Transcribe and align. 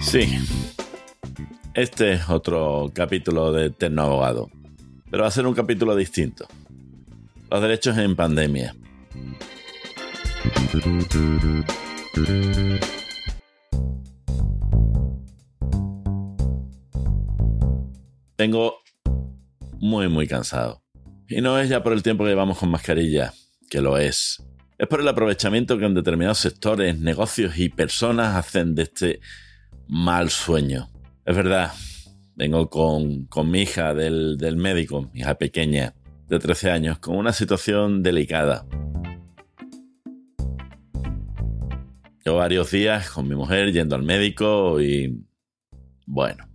Sí. 0.00 0.26
Este 1.74 2.12
es 2.12 2.28
otro 2.28 2.90
capítulo 2.92 3.52
de 3.52 3.70
Tecno 3.70 4.02
Abogado. 4.02 4.50
Pero 5.10 5.22
va 5.22 5.28
a 5.28 5.32
ser 5.32 5.46
un 5.46 5.54
capítulo 5.54 5.94
distinto. 5.94 6.46
Los 7.50 7.62
derechos 7.62 7.96
en 7.98 8.16
pandemia. 8.16 8.74
Tengo 18.36 18.74
muy, 19.78 20.08
muy 20.08 20.26
cansado. 20.26 20.82
Y 21.28 21.40
no 21.40 21.58
es 21.58 21.68
ya 21.68 21.82
por 21.82 21.92
el 21.92 22.02
tiempo 22.02 22.24
que 22.24 22.30
llevamos 22.30 22.58
con 22.58 22.70
mascarilla, 22.70 23.32
que 23.68 23.80
lo 23.80 23.98
es. 23.98 24.42
Es 24.80 24.88
por 24.88 25.02
el 25.02 25.08
aprovechamiento 25.08 25.76
que 25.76 25.84
en 25.84 25.92
determinados 25.92 26.38
sectores, 26.38 26.98
negocios 26.98 27.58
y 27.58 27.68
personas 27.68 28.34
hacen 28.34 28.74
de 28.74 28.84
este 28.84 29.20
mal 29.86 30.30
sueño. 30.30 30.88
Es 31.26 31.36
verdad, 31.36 31.70
vengo 32.34 32.70
con, 32.70 33.28
mi 33.50 33.60
hija 33.60 33.92
del, 33.92 34.38
del 34.38 34.56
médico, 34.56 35.10
mi 35.12 35.20
hija 35.20 35.34
pequeña, 35.34 35.92
de 36.28 36.38
13 36.38 36.70
años, 36.70 36.98
con 36.98 37.18
una 37.18 37.34
situación 37.34 38.02
delicada. 38.02 38.64
Llevo 42.24 42.38
varios 42.38 42.70
días 42.70 43.10
con 43.10 43.28
mi 43.28 43.34
mujer 43.34 43.72
yendo 43.72 43.96
al 43.96 44.02
médico 44.02 44.80
y... 44.80 45.26
Bueno, 46.06 46.48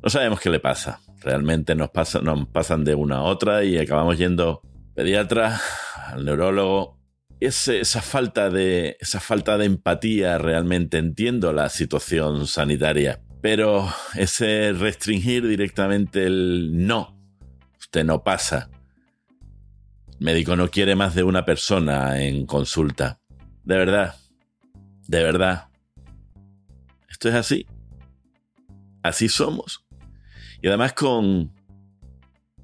no 0.00 0.08
sabemos 0.08 0.38
qué 0.38 0.50
le 0.50 0.60
pasa. 0.60 1.00
Realmente 1.20 1.74
nos, 1.74 1.90
pasa, 1.90 2.20
nos 2.20 2.46
pasan 2.46 2.84
de 2.84 2.94
una 2.94 3.16
a 3.16 3.22
otra 3.22 3.64
y 3.64 3.76
acabamos 3.76 4.18
yendo 4.18 4.62
pediatra, 4.94 5.60
al 6.06 6.24
neurólogo. 6.24 7.01
Esa, 7.44 8.02
falta 8.02 8.50
de, 8.50 8.96
esa 9.00 9.20
falta 9.20 9.58
de 9.58 9.66
empatía 9.66 10.38
realmente 10.38 10.98
entiendo 10.98 11.52
la 11.52 11.68
situación 11.68 12.46
sanitaria. 12.46 13.20
Pero 13.40 13.88
ese 14.14 14.72
restringir 14.72 15.46
directamente 15.46 16.26
el 16.26 16.86
no, 16.86 17.18
usted 17.78 18.04
no 18.04 18.22
pasa. 18.22 18.70
El 20.18 20.24
médico 20.24 20.54
no 20.56 20.70
quiere 20.70 20.94
más 20.94 21.14
de 21.14 21.24
una 21.24 21.44
persona 21.44 22.22
en 22.22 22.46
consulta. 22.46 23.20
De 23.64 23.76
verdad, 23.76 24.14
de 25.08 25.22
verdad. 25.22 25.68
Esto 27.08 27.28
es 27.28 27.34
así. 27.34 27.66
Así 29.02 29.28
somos. 29.28 29.84
Y 30.60 30.68
además 30.68 30.92
con, 30.92 31.52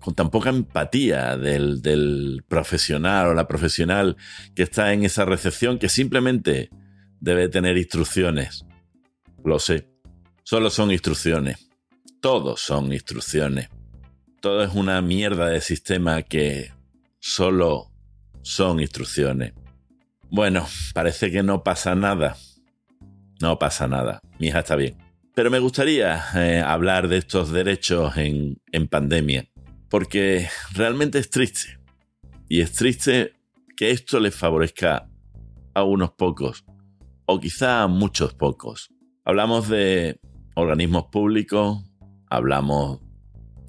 con 0.09 0.14
tan 0.14 0.31
poca 0.31 0.48
empatía 0.48 1.37
del, 1.37 1.83
del 1.83 2.42
profesional 2.48 3.27
o 3.27 3.34
la 3.34 3.47
profesional 3.47 4.17
que 4.55 4.62
está 4.62 4.95
en 4.95 5.05
esa 5.05 5.27
recepción 5.27 5.78
que 5.78 5.91
simplemente 5.91 6.70
debe 7.20 7.50
tener 7.50 7.77
instrucciones. 7.77 8.65
Lo 9.45 9.59
sé. 9.59 9.87
Solo 10.45 10.70
son 10.70 10.92
instrucciones. 10.92 11.69
Todos 12.23 12.62
son 12.62 12.91
instrucciones. 12.95 13.69
Todo 14.41 14.65
es 14.65 14.73
una 14.73 15.03
mierda 15.03 15.48
de 15.48 15.61
sistema 15.61 16.22
que 16.22 16.72
solo 17.19 17.93
son 18.41 18.81
instrucciones. 18.81 19.53
Bueno, 20.31 20.67
parece 20.95 21.31
que 21.31 21.43
no 21.43 21.62
pasa 21.62 21.95
nada. 21.95 22.39
No 23.43 23.59
pasa 23.59 23.87
nada. 23.87 24.22
Mi 24.39 24.47
hija 24.47 24.61
está 24.61 24.75
bien. 24.75 24.97
Pero 25.34 25.50
me 25.50 25.59
gustaría 25.59 26.25
eh, 26.34 26.62
hablar 26.67 27.09
de 27.09 27.19
estos 27.19 27.53
derechos 27.53 28.17
en, 28.17 28.56
en 28.72 28.89
pandemia, 28.89 29.50
porque 29.91 30.48
realmente 30.72 31.19
es 31.19 31.31
triste. 31.31 31.78
Y 32.48 32.61
es 32.61 32.72
triste 32.72 33.34
que 33.77 33.91
esto 33.91 34.20
les 34.20 34.34
favorezca 34.34 35.08
a 35.75 35.83
unos 35.84 36.12
pocos, 36.12 36.64
o 37.27 37.39
quizá 37.39 37.83
a 37.83 37.86
muchos 37.89 38.34
pocos. 38.34 38.91
Hablamos 39.25 39.69
de 39.69 40.20
organismos 40.55 41.05
públicos, 41.12 41.84
hablamos 42.28 43.00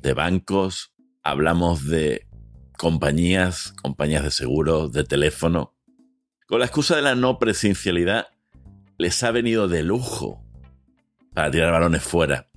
de 0.01 0.13
bancos, 0.13 0.93
hablamos 1.23 1.85
de 1.85 2.27
compañías, 2.77 3.73
compañías 3.81 4.23
de 4.23 4.31
seguros, 4.31 4.91
de 4.93 5.03
teléfono. 5.03 5.75
Con 6.47 6.59
la 6.59 6.65
excusa 6.65 6.95
de 6.95 7.01
la 7.01 7.15
no 7.15 7.37
presencialidad, 7.37 8.27
les 8.97 9.21
ha 9.23 9.31
venido 9.31 9.67
de 9.67 9.83
lujo 9.83 10.43
para 11.33 11.51
tirar 11.51 11.71
balones 11.71 12.01
fuera. 12.01 12.49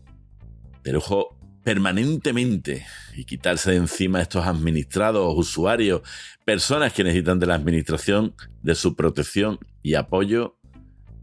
De 0.82 0.92
lujo 0.92 1.36
permanentemente 1.62 2.86
y 3.14 3.24
quitarse 3.24 3.72
de 3.72 3.76
encima 3.76 4.20
estos 4.20 4.46
administrados, 4.46 5.34
usuarios, 5.36 6.02
personas 6.44 6.92
que 6.92 7.04
necesitan 7.04 7.38
de 7.38 7.46
la 7.46 7.54
administración, 7.54 8.34
de 8.62 8.74
su 8.74 8.96
protección 8.96 9.58
y 9.82 9.94
apoyo 9.94 10.58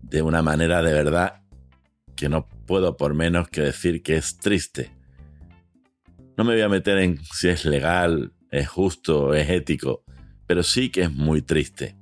de 0.02 0.22
una 0.22 0.42
manera 0.42 0.82
de 0.82 0.94
verdad 0.94 1.42
que 2.16 2.30
no 2.30 2.48
puedo 2.66 2.98
por 2.98 3.14
menos 3.14 3.50
que 3.50 3.62
decir 3.62 4.02
que 4.02 4.18
es 4.18 4.38
triste. 4.38 4.92
No 6.38 6.44
me 6.44 6.54
voy 6.54 6.62
a 6.62 6.70
meter 6.70 6.98
en 6.98 7.20
si 7.24 7.50
es 7.50 7.66
legal, 7.66 8.34
es 8.52 8.68
justo, 8.68 9.34
es 9.34 9.50
ético, 9.50 10.04
pero 10.48 10.64
sí 10.64 10.90
que 10.90 11.04
es 11.04 11.12
muy 11.12 11.42
triste. 11.42 11.96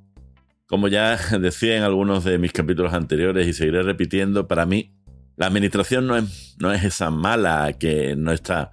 Como 0.68 0.88
ya 0.88 1.18
decía 1.40 1.78
en 1.78 1.84
algunos 1.84 2.24
de 2.24 2.38
mis 2.38 2.52
capítulos 2.52 2.94
anteriores 2.94 3.48
y 3.48 3.54
seguiré 3.54 3.84
repitiendo, 3.84 4.48
para 4.48 4.66
mí 4.66 4.97
la 5.38 5.46
administración 5.46 6.08
no 6.08 6.18
es, 6.18 6.56
no 6.60 6.74
es 6.74 6.84
esa 6.84 7.12
mala 7.12 7.72
que 7.74 8.16
no 8.16 8.34
está 8.34 8.72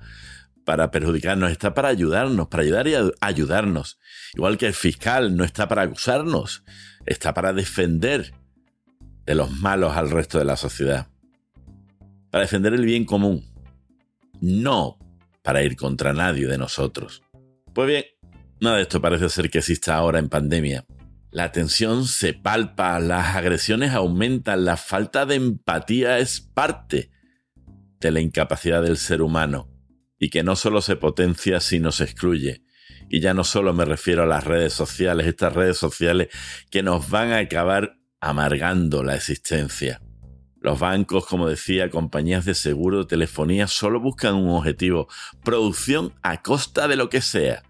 para 0.64 0.90
perjudicarnos, 0.90 1.50
está 1.50 1.74
para 1.74 1.88
ayudarnos, 1.88 2.48
para 2.48 2.62
ayudar 2.62 2.88
y 2.88 2.94
ayudarnos. 3.20 3.98
Igual 4.34 4.56
que 4.56 4.66
el 4.66 4.74
fiscal 4.74 5.36
no 5.36 5.44
está 5.44 5.68
para 5.68 5.82
acusarnos, 5.82 6.64
está 7.04 7.34
para 7.34 7.52
defender 7.52 8.32
de 9.26 9.34
los 9.34 9.50
malos 9.50 9.94
al 9.94 10.10
resto 10.10 10.38
de 10.38 10.46
la 10.46 10.56
sociedad. 10.56 11.08
Para 12.30 12.44
defender 12.44 12.72
el 12.72 12.84
bien 12.86 13.04
común, 13.04 13.44
no 14.40 14.98
para 15.42 15.62
ir 15.62 15.76
contra 15.76 16.14
nadie 16.14 16.46
de 16.46 16.56
nosotros. 16.56 17.22
Pues 17.74 17.86
bien, 17.86 18.04
nada 18.60 18.76
de 18.76 18.82
esto 18.82 19.02
parece 19.02 19.28
ser 19.28 19.50
que 19.50 19.58
exista 19.58 19.94
ahora 19.96 20.18
en 20.18 20.30
pandemia. 20.30 20.86
La 21.34 21.50
tensión 21.50 22.06
se 22.06 22.32
palpa, 22.32 23.00
las 23.00 23.34
agresiones 23.34 23.92
aumentan, 23.92 24.64
la 24.64 24.76
falta 24.76 25.26
de 25.26 25.34
empatía 25.34 26.20
es 26.20 26.40
parte 26.40 27.10
de 27.98 28.12
la 28.12 28.20
incapacidad 28.20 28.84
del 28.84 28.96
ser 28.96 29.20
humano 29.20 29.68
y 30.16 30.30
que 30.30 30.44
no 30.44 30.54
solo 30.54 30.80
se 30.80 30.94
potencia 30.94 31.58
sino 31.58 31.90
se 31.90 32.04
excluye. 32.04 32.62
Y 33.10 33.18
ya 33.18 33.34
no 33.34 33.42
solo 33.42 33.72
me 33.72 33.84
refiero 33.84 34.22
a 34.22 34.26
las 34.26 34.44
redes 34.44 34.74
sociales, 34.74 35.26
estas 35.26 35.52
redes 35.54 35.76
sociales 35.76 36.28
que 36.70 36.84
nos 36.84 37.10
van 37.10 37.32
a 37.32 37.38
acabar 37.38 37.96
amargando 38.20 39.02
la 39.02 39.16
existencia. 39.16 40.00
Los 40.60 40.78
bancos, 40.78 41.26
como 41.26 41.48
decía, 41.48 41.90
compañías 41.90 42.44
de 42.44 42.54
seguro, 42.54 43.08
telefonía, 43.08 43.66
solo 43.66 43.98
buscan 43.98 44.36
un 44.36 44.50
objetivo, 44.50 45.08
producción 45.42 46.14
a 46.22 46.42
costa 46.42 46.86
de 46.86 46.94
lo 46.94 47.08
que 47.10 47.20
sea. 47.20 47.64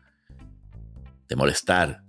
De 1.28 1.34
molestar, 1.34 2.03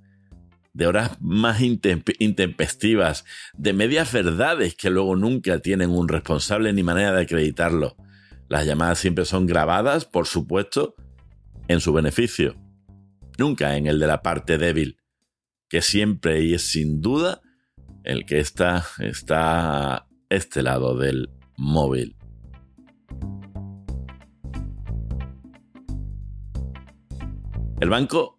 de 0.75 0.87
horas 0.87 1.17
más 1.21 1.61
intempestivas, 1.61 3.23
de 3.57 3.71
medias 3.71 4.11
verdades 4.11 4.75
que 4.75 4.89
luego 4.89 5.15
nunca 5.15 5.59
tienen 5.59 5.89
un 5.89 6.09
responsable 6.09 6.73
ni 6.73 6.83
manera 6.83 7.13
de 7.13 7.21
acreditarlo. 7.21 7.95
Las 8.49 8.65
llamadas 8.65 8.99
siempre 8.99 9.23
son 9.23 9.45
grabadas, 9.45 10.03
por 10.03 10.27
supuesto, 10.27 10.95
en 11.69 11.79
su 11.79 11.93
beneficio, 11.93 12.57
nunca 13.37 13.77
en 13.77 13.87
el 13.87 13.99
de 13.99 14.07
la 14.07 14.21
parte 14.21 14.57
débil, 14.57 14.97
que 15.69 15.81
siempre 15.81 16.43
y 16.43 16.53
es 16.53 16.69
sin 16.69 16.99
duda 16.99 17.41
el 18.03 18.25
que 18.25 18.39
está, 18.39 18.85
está 18.99 20.07
este 20.29 20.61
lado 20.61 20.97
del 20.97 21.29
móvil. 21.55 22.17
El 27.79 27.89
banco 27.89 28.34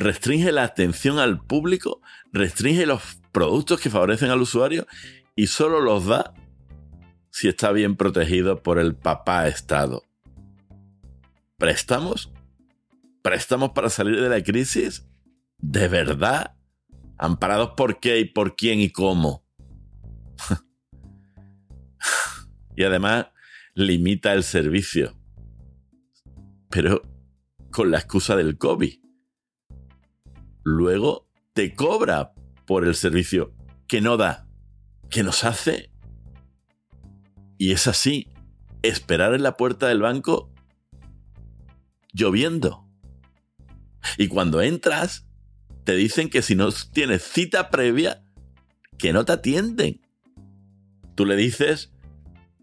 restringe 0.00 0.50
la 0.50 0.64
atención 0.64 1.18
al 1.18 1.44
público, 1.44 2.00
restringe 2.32 2.86
los 2.86 3.20
productos 3.32 3.80
que 3.80 3.90
favorecen 3.90 4.30
al 4.30 4.40
usuario 4.40 4.86
y 5.36 5.46
solo 5.46 5.80
los 5.80 6.06
da 6.06 6.34
si 7.30 7.48
está 7.48 7.70
bien 7.70 7.96
protegido 7.96 8.62
por 8.62 8.78
el 8.78 8.96
papá 8.96 9.46
Estado. 9.46 10.02
¿Préstamos? 11.58 12.32
¿Préstamos 13.22 13.72
para 13.72 13.90
salir 13.90 14.20
de 14.20 14.30
la 14.30 14.42
crisis? 14.42 15.06
¿De 15.58 15.86
verdad? 15.86 16.56
¿Amparados 17.18 17.72
por 17.76 18.00
qué 18.00 18.20
y 18.20 18.24
por 18.24 18.56
quién 18.56 18.80
y 18.80 18.90
cómo? 18.90 19.44
y 22.74 22.84
además 22.84 23.26
limita 23.74 24.32
el 24.32 24.44
servicio. 24.44 25.14
Pero 26.70 27.02
con 27.70 27.90
la 27.90 27.98
excusa 27.98 28.34
del 28.34 28.56
COVID 28.56 29.09
luego 30.62 31.28
te 31.52 31.74
cobra 31.74 32.32
por 32.66 32.86
el 32.86 32.94
servicio 32.94 33.52
que 33.86 34.00
no 34.00 34.16
da, 34.16 34.46
que 35.10 35.22
nos 35.22 35.44
hace. 35.44 35.90
Y 37.58 37.72
es 37.72 37.86
así, 37.86 38.28
esperar 38.82 39.34
en 39.34 39.42
la 39.42 39.56
puerta 39.56 39.88
del 39.88 40.00
banco 40.00 40.52
lloviendo. 42.12 42.86
Y 44.16 44.28
cuando 44.28 44.62
entras, 44.62 45.26
te 45.84 45.94
dicen 45.94 46.30
que 46.30 46.42
si 46.42 46.54
no 46.54 46.70
tienes 46.92 47.22
cita 47.22 47.70
previa, 47.70 48.24
que 48.98 49.12
no 49.12 49.24
te 49.24 49.32
atienden. 49.32 50.00
Tú 51.14 51.26
le 51.26 51.36
dices 51.36 51.92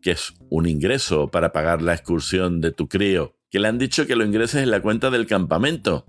que 0.02 0.12
es 0.12 0.34
un 0.50 0.68
ingreso 0.68 1.28
para 1.28 1.52
pagar 1.52 1.82
la 1.82 1.94
excursión 1.94 2.62
de 2.62 2.72
tu 2.72 2.88
crío, 2.88 3.36
que 3.50 3.60
le 3.60 3.68
han 3.68 3.78
dicho 3.78 4.06
que 4.06 4.16
lo 4.16 4.24
ingreses 4.24 4.64
en 4.64 4.72
la 4.72 4.82
cuenta 4.82 5.10
del 5.10 5.28
campamento, 5.28 6.06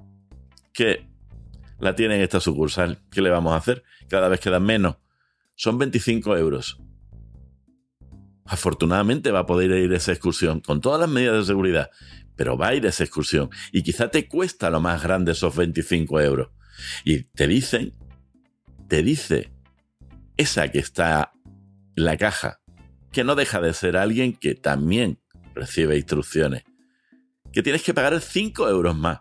que 0.72 1.07
la 1.80 1.94
tiene 1.94 2.16
en 2.16 2.22
esta 2.22 2.40
sucursal. 2.40 2.98
¿Qué 3.10 3.22
le 3.22 3.30
vamos 3.30 3.52
a 3.52 3.56
hacer? 3.56 3.84
Cada 4.08 4.28
vez 4.28 4.40
quedan 4.40 4.64
menos. 4.64 4.96
Son 5.54 5.78
25 5.78 6.36
euros. 6.36 6.80
Afortunadamente 8.44 9.30
va 9.30 9.40
a 9.40 9.46
poder 9.46 9.70
ir 9.72 9.92
a 9.92 9.96
esa 9.96 10.12
excursión 10.12 10.60
con 10.60 10.80
todas 10.80 11.00
las 11.00 11.10
medidas 11.10 11.36
de 11.36 11.44
seguridad, 11.44 11.90
pero 12.34 12.56
va 12.56 12.68
a 12.68 12.74
ir 12.74 12.86
a 12.86 12.88
esa 12.88 13.04
excursión 13.04 13.50
y 13.72 13.82
quizá 13.82 14.10
te 14.10 14.26
cuesta 14.26 14.70
lo 14.70 14.80
más 14.80 15.02
grande 15.02 15.32
esos 15.32 15.54
25 15.54 16.20
euros. 16.20 16.48
Y 17.04 17.24
te 17.24 17.46
dicen, 17.46 17.92
te 18.88 19.02
dice 19.02 19.52
esa 20.36 20.68
que 20.68 20.78
está 20.78 21.32
en 21.96 22.04
la 22.04 22.16
caja, 22.16 22.60
que 23.12 23.24
no 23.24 23.34
deja 23.34 23.60
de 23.60 23.74
ser 23.74 23.96
alguien 23.96 24.32
que 24.32 24.54
también 24.54 25.20
recibe 25.54 25.96
instrucciones, 25.96 26.62
que 27.52 27.62
tienes 27.62 27.82
que 27.82 27.92
pagar 27.92 28.18
5 28.18 28.68
euros 28.68 28.96
más, 28.96 29.20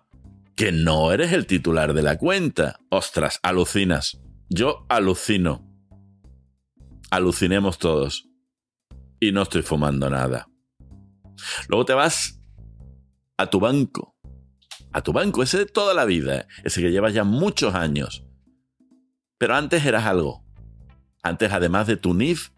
que 0.58 0.72
no 0.72 1.14
eres 1.14 1.34
el 1.34 1.46
titular 1.46 1.94
de 1.94 2.02
la 2.02 2.18
cuenta. 2.18 2.80
Ostras, 2.90 3.40
alucinas. 3.44 4.20
Yo 4.50 4.88
alucino. 4.90 5.72
Alucinemos 7.12 7.78
todos. 7.78 8.28
Y 9.20 9.32
no 9.32 9.44
estoy 9.44 9.62
fumando 9.62 10.10
nada. 10.10 10.50
Luego 11.70 11.86
te 11.86 11.94
vas 11.94 12.42
a 13.38 13.52
tu 13.52 13.60
banco. 13.60 14.16
A 14.92 15.04
tu 15.04 15.14
banco, 15.14 15.44
ese 15.44 15.60
de 15.60 15.66
toda 15.68 15.94
la 15.94 16.06
vida, 16.06 16.48
ese 16.64 16.82
que 16.82 16.90
llevas 16.90 17.14
ya 17.14 17.24
muchos 17.24 17.76
años. 17.76 18.26
Pero 19.38 19.54
antes 19.54 19.86
eras 19.86 20.06
algo. 20.08 20.44
Antes, 21.22 21.52
además 21.52 21.86
de 21.86 21.98
tu 21.98 22.16
NIF, 22.16 22.50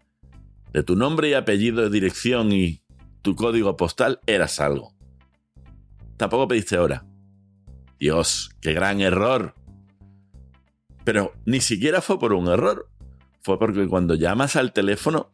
de 0.72 0.82
tu 0.82 0.96
nombre 0.96 1.28
y 1.28 1.34
apellido 1.34 1.90
dirección 1.90 2.50
y 2.50 2.82
tu 3.20 3.36
código 3.36 3.76
postal, 3.76 4.20
eras 4.26 4.58
algo. 4.58 4.94
Tampoco 6.16 6.48
pediste 6.48 6.78
hora. 6.78 7.09
Dios, 8.00 8.56
qué 8.62 8.72
gran 8.72 9.02
error. 9.02 9.54
Pero 11.04 11.34
ni 11.44 11.60
siquiera 11.60 12.00
fue 12.00 12.18
por 12.18 12.32
un 12.32 12.48
error. 12.48 12.88
Fue 13.42 13.58
porque 13.58 13.86
cuando 13.88 14.14
llamas 14.14 14.56
al 14.56 14.72
teléfono, 14.72 15.30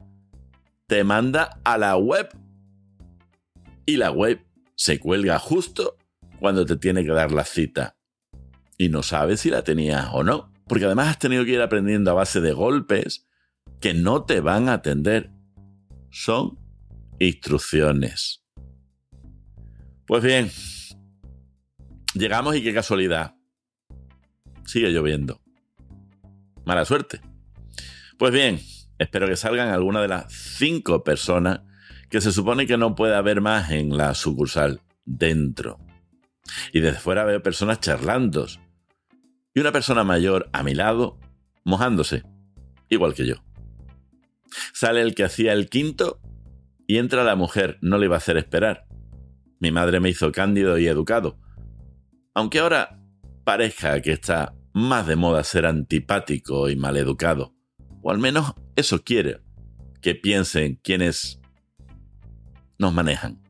te 0.88 1.04
manda 1.04 1.60
a 1.62 1.78
la 1.78 1.96
web. 1.96 2.28
Y 3.86 3.96
la 3.98 4.10
web 4.10 4.44
se 4.74 4.98
cuelga 4.98 5.38
justo 5.38 5.96
cuando 6.40 6.66
te 6.66 6.76
tiene 6.76 7.04
que 7.04 7.12
dar 7.12 7.30
la 7.30 7.44
cita. 7.44 7.96
Y 8.76 8.88
no 8.88 9.04
sabes 9.04 9.40
si 9.40 9.50
la 9.50 9.62
tenías 9.62 10.08
o 10.12 10.24
no. 10.24 10.52
Porque 10.66 10.86
además 10.86 11.06
has 11.08 11.18
tenido 11.20 11.44
que 11.44 11.52
ir 11.52 11.62
aprendiendo 11.62 12.10
a 12.10 12.14
base 12.14 12.40
de 12.40 12.52
golpes 12.52 13.28
que 13.80 13.94
no 13.94 14.24
te 14.24 14.40
van 14.40 14.68
a 14.68 14.74
atender. 14.74 15.30
Son 16.10 16.58
instrucciones. 17.20 18.42
Pues 20.06 20.22
bien, 20.22 20.50
llegamos 22.16 22.56
y 22.56 22.62
qué 22.62 22.74
casualidad. 22.74 23.34
Sigue 24.64 24.90
lloviendo. 24.90 25.40
Mala 26.64 26.84
suerte. 26.84 27.20
Pues 28.18 28.32
bien, 28.32 28.60
espero 28.98 29.28
que 29.28 29.36
salgan 29.36 29.68
algunas 29.68 30.02
de 30.02 30.08
las 30.08 30.32
cinco 30.32 31.04
personas 31.04 31.60
que 32.10 32.20
se 32.20 32.32
supone 32.32 32.66
que 32.66 32.76
no 32.76 32.94
puede 32.94 33.14
haber 33.14 33.40
más 33.40 33.70
en 33.70 33.96
la 33.96 34.14
sucursal 34.14 34.80
dentro. 35.04 35.78
Y 36.72 36.80
desde 36.80 36.98
fuera 36.98 37.24
veo 37.24 37.42
personas 37.42 37.80
charlando. 37.80 38.46
Y 39.54 39.60
una 39.60 39.72
persona 39.72 40.04
mayor 40.04 40.48
a 40.52 40.62
mi 40.62 40.74
lado, 40.74 41.18
mojándose, 41.64 42.24
igual 42.88 43.14
que 43.14 43.26
yo. 43.26 43.36
Sale 44.72 45.02
el 45.02 45.14
que 45.14 45.24
hacía 45.24 45.52
el 45.52 45.68
quinto 45.68 46.20
y 46.86 46.98
entra 46.98 47.24
la 47.24 47.36
mujer, 47.36 47.78
no 47.80 47.98
le 47.98 48.06
iba 48.06 48.16
a 48.16 48.18
hacer 48.18 48.36
esperar. 48.36 48.86
Mi 49.58 49.72
madre 49.72 50.00
me 50.00 50.08
hizo 50.08 50.30
cándido 50.32 50.78
y 50.78 50.86
educado. 50.86 51.38
Aunque 52.36 52.58
ahora 52.58 53.00
parezca 53.44 54.02
que 54.02 54.12
está 54.12 54.54
más 54.74 55.06
de 55.06 55.16
moda 55.16 55.42
ser 55.42 55.64
antipático 55.64 56.68
y 56.68 56.76
maleducado. 56.76 57.54
O 58.02 58.10
al 58.10 58.18
menos 58.18 58.52
eso 58.76 59.02
quiere 59.02 59.40
que 60.02 60.14
piensen 60.14 60.78
quienes 60.82 61.40
nos 62.78 62.92
manejan. 62.92 63.42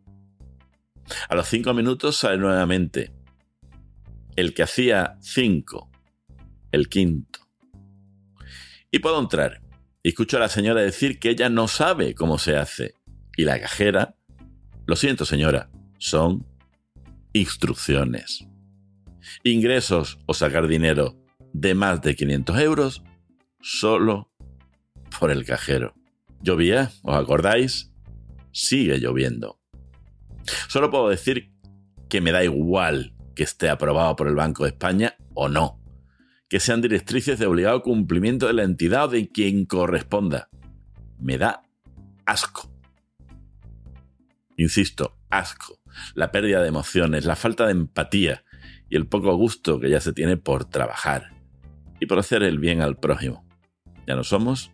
A 1.28 1.34
los 1.34 1.48
cinco 1.48 1.74
minutos 1.74 2.16
sale 2.16 2.38
nuevamente 2.38 3.12
el 4.36 4.54
que 4.54 4.62
hacía 4.62 5.16
cinco, 5.20 5.90
el 6.70 6.88
quinto. 6.88 7.40
Y 8.92 9.00
puedo 9.00 9.18
entrar 9.18 9.62
escucho 10.04 10.36
a 10.36 10.40
la 10.40 10.48
señora 10.48 10.82
decir 10.82 11.18
que 11.18 11.30
ella 11.30 11.48
no 11.48 11.66
sabe 11.66 12.14
cómo 12.14 12.38
se 12.38 12.56
hace. 12.56 12.94
Y 13.36 13.42
la 13.42 13.58
cajera, 13.58 14.14
lo 14.86 14.94
siento 14.94 15.24
señora, 15.24 15.70
son 15.98 16.46
instrucciones. 17.32 18.46
Ingresos 19.44 20.18
o 20.26 20.34
sacar 20.34 20.66
dinero 20.68 21.16
de 21.52 21.74
más 21.74 22.02
de 22.02 22.14
500 22.14 22.58
euros 22.60 23.02
solo 23.60 24.30
por 25.18 25.30
el 25.30 25.44
cajero. 25.44 25.94
Llovía, 26.40 26.90
¿os 27.02 27.16
acordáis? 27.16 27.92
Sigue 28.52 28.98
lloviendo. 28.98 29.60
Solo 30.68 30.90
puedo 30.90 31.08
decir 31.08 31.52
que 32.08 32.20
me 32.20 32.32
da 32.32 32.44
igual 32.44 33.14
que 33.34 33.42
esté 33.42 33.68
aprobado 33.68 34.16
por 34.16 34.28
el 34.28 34.34
Banco 34.34 34.64
de 34.64 34.70
España 34.70 35.16
o 35.34 35.48
no 35.48 35.80
que 36.48 36.60
sean 36.60 36.80
directrices 36.80 37.38
de 37.38 37.46
obligado 37.46 37.82
cumplimiento 37.82 38.46
de 38.46 38.52
la 38.52 38.62
entidad 38.62 39.06
o 39.06 39.08
de 39.08 39.28
quien 39.28 39.66
corresponda. 39.66 40.48
Me 41.18 41.38
da 41.38 41.62
asco. 42.24 42.70
Insisto, 44.56 45.18
asco. 45.28 45.80
La 46.14 46.30
pérdida 46.30 46.62
de 46.62 46.68
emociones, 46.68 47.24
la 47.24 47.36
falta 47.36 47.66
de 47.66 47.72
empatía 47.72 48.44
y 48.88 48.96
el 48.96 49.06
poco 49.06 49.34
gusto 49.36 49.80
que 49.80 49.90
ya 49.90 50.00
se 50.00 50.12
tiene 50.12 50.36
por 50.36 50.64
trabajar 50.64 51.32
y 52.00 52.06
por 52.06 52.18
hacer 52.18 52.42
el 52.42 52.58
bien 52.58 52.80
al 52.80 52.96
prójimo. 52.96 53.46
Ya 54.06 54.14
no 54.14 54.24
somos 54.24 54.72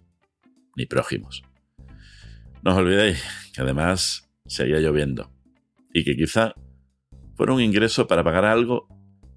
ni 0.77 0.87
prójimos. 0.87 1.43
No 2.63 2.73
os 2.73 2.79
olvidéis 2.79 3.23
que 3.55 3.63
además 3.63 4.29
seguía 4.47 4.79
lloviendo 4.79 5.33
y 5.93 6.05
que 6.05 6.17
quizá 6.17 6.55
fuera 7.35 7.53
un 7.53 7.61
ingreso 7.61 8.07
para 8.07 8.25
pagar 8.25 8.45
algo 8.45 8.89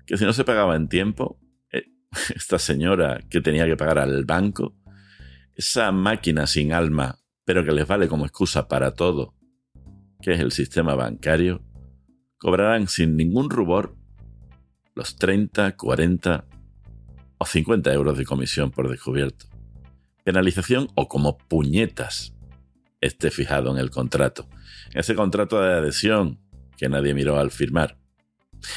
que 0.06 0.18
si 0.18 0.26
no 0.26 0.34
se 0.34 0.44
pagaba 0.44 0.76
en 0.76 0.88
tiempo 0.88 1.40
esta 2.36 2.60
señora 2.60 3.22
que 3.30 3.42
tenía 3.42 3.66
que 3.66 3.78
pagar 3.78 4.00
al 4.00 4.26
banco, 4.26 4.76
esa 5.56 5.92
máquina 5.92 6.48
sin 6.48 6.74
alma, 6.74 7.20
pero 7.44 7.64
que 7.64 7.72
les 7.72 7.88
vale 7.88 8.08
como 8.08 8.26
excusa 8.26 8.68
para 8.68 8.94
todo, 8.94 9.36
que 10.22 10.34
es 10.34 10.40
el 10.40 10.52
sistema 10.52 10.96
bancario, 10.96 11.64
cobrarán 12.38 12.88
sin 12.88 13.16
ningún 13.16 13.50
rubor 13.50 13.96
los 14.96 15.18
30, 15.18 15.76
40 15.76 16.46
o 17.38 17.46
50 17.46 17.94
euros 17.94 18.18
de 18.18 18.26
comisión 18.26 18.72
por 18.72 18.90
descubierto. 18.90 19.46
Penalización 20.24 20.88
o 20.96 21.08
como 21.08 21.38
puñetas 21.38 22.34
esté 23.02 23.30
fijado 23.30 23.72
en 23.72 23.78
el 23.78 23.92
contrato. 23.92 24.48
Ese 24.94 25.14
contrato 25.14 25.62
de 25.62 25.74
adhesión 25.74 26.40
que 26.78 26.90
nadie 26.90 27.14
miró 27.14 27.38
al 27.38 27.52
firmar. 27.52 27.98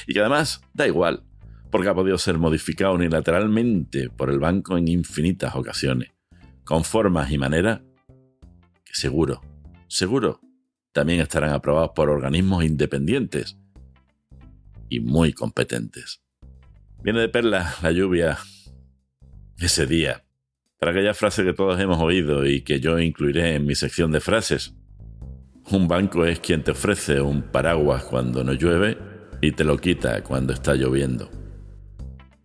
Y 0.07 0.13
que 0.13 0.21
además 0.21 0.61
da 0.75 0.87
igual, 0.87 1.23
porque 1.71 1.89
ha 1.89 1.95
podido 1.95 2.19
ser 2.19 2.37
modificado 2.37 2.95
unilateralmente 2.95 4.11
por 4.11 4.31
el 4.31 4.39
banco 4.39 4.77
en 4.77 4.89
infinitas 4.89 5.55
ocasiones, 5.55 6.11
con 6.65 6.85
formas 6.85 7.31
y 7.31 7.39
maneras 7.39 7.81
que 8.85 8.95
seguro, 8.95 9.41
seguro, 9.87 10.41
también 10.93 11.21
estarán 11.21 11.53
aprobados 11.53 11.91
por 11.95 12.11
organismos 12.11 12.65
independientes 12.65 13.57
y 14.89 15.01
muy 15.01 15.33
competentes. 15.33 16.23
Viene 17.03 17.21
de 17.21 17.29
perla 17.29 17.75
la 17.83 17.93
lluvia 17.93 18.39
ese 19.59 19.87
día, 19.87 20.25
para 20.79 20.93
aquella 20.93 21.15
frase 21.15 21.45
que 21.45 21.53
todos 21.53 21.81
hemos 21.81 22.01
oído 22.01 22.47
y 22.47 22.63
que 22.63 22.81
yo 22.81 22.99
incluiré 22.99 23.55
en 23.55 23.67
mi 23.67 23.75
sección 23.75 24.13
de 24.13 24.21
frases. 24.21 24.75
Un 25.71 25.89
banco 25.89 26.25
es 26.25 26.41
quien 26.41 26.63
te 26.63 26.71
ofrece 26.71 27.21
un 27.21 27.43
paraguas 27.43 28.05
cuando 28.05 28.45
no 28.45 28.53
llueve 28.53 28.97
y 29.41 29.53
te 29.53 29.65
lo 29.65 29.77
quita 29.77 30.23
cuando 30.23 30.53
está 30.53 30.75
lloviendo. 30.75 31.31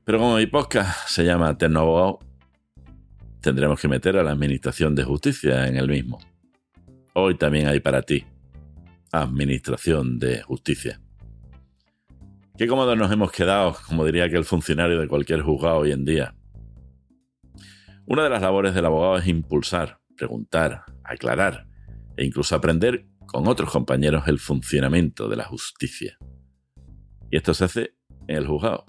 Pero 0.03 0.19
como 0.19 0.37
mi 0.37 0.47
podcast 0.47 1.07
se 1.07 1.23
llama 1.23 1.57
Tecnoabogado, 1.57 2.19
tendremos 3.41 3.79
que 3.79 3.87
meter 3.87 4.17
a 4.17 4.23
la 4.23 4.31
Administración 4.31 4.95
de 4.95 5.03
Justicia 5.03 5.67
en 5.67 5.77
el 5.77 5.87
mismo. 5.87 6.19
Hoy 7.13 7.37
también 7.37 7.67
hay 7.67 7.79
para 7.79 8.01
ti 8.01 8.25
Administración 9.11 10.17
de 10.17 10.41
Justicia. 10.41 10.99
Qué 12.55 12.67
cómodos 12.67 12.95
nos 12.95 13.11
hemos 13.11 13.31
quedado, 13.31 13.75
como 13.87 14.05
diría 14.05 14.25
aquel 14.25 14.45
funcionario 14.45 14.99
de 14.99 15.07
cualquier 15.07 15.41
juzgado 15.41 15.77
hoy 15.77 15.91
en 15.91 16.05
día. 16.05 16.35
Una 18.05 18.23
de 18.23 18.29
las 18.29 18.43
labores 18.43 18.75
del 18.75 18.85
abogado 18.85 19.17
es 19.17 19.27
impulsar, 19.27 19.99
preguntar, 20.15 20.83
aclarar 21.03 21.67
e 22.15 22.23
incluso 22.23 22.55
aprender 22.55 23.07
con 23.25 23.47
otros 23.47 23.71
compañeros 23.71 24.27
el 24.27 24.37
funcionamiento 24.37 25.27
de 25.27 25.35
la 25.35 25.45
justicia. 25.45 26.15
Y 27.31 27.37
esto 27.37 27.55
se 27.55 27.65
hace 27.65 27.95
en 28.27 28.37
el 28.37 28.45
juzgado. 28.45 28.85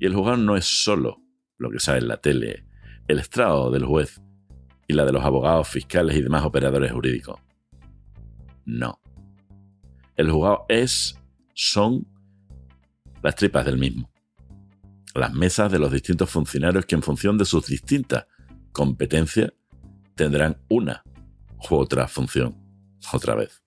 Y 0.00 0.06
el 0.06 0.14
juzgado 0.14 0.38
no 0.38 0.56
es 0.56 0.64
solo 0.64 1.22
lo 1.58 1.70
que 1.70 1.78
sale 1.78 2.00
en 2.00 2.08
la 2.08 2.16
tele, 2.16 2.66
el 3.06 3.20
estrado 3.20 3.70
del 3.70 3.84
juez 3.84 4.20
y 4.88 4.94
la 4.94 5.04
de 5.04 5.12
los 5.12 5.24
abogados 5.24 5.68
fiscales 5.68 6.16
y 6.16 6.22
demás 6.22 6.44
operadores 6.44 6.90
jurídicos. 6.90 7.38
No. 8.64 9.00
El 10.16 10.32
juzgado 10.32 10.64
es, 10.68 11.16
son 11.54 12.11
las 13.22 13.36
tripas 13.36 13.64
del 13.64 13.78
mismo. 13.78 14.10
Las 15.14 15.32
mesas 15.32 15.70
de 15.70 15.78
los 15.78 15.92
distintos 15.92 16.30
funcionarios 16.30 16.86
que 16.86 16.94
en 16.94 17.02
función 17.02 17.38
de 17.38 17.44
sus 17.44 17.66
distintas 17.66 18.26
competencias 18.72 19.52
tendrán 20.14 20.58
una 20.68 21.02
u 21.70 21.74
otra 21.74 22.08
función, 22.08 22.56
otra 23.12 23.34
vez. 23.34 23.62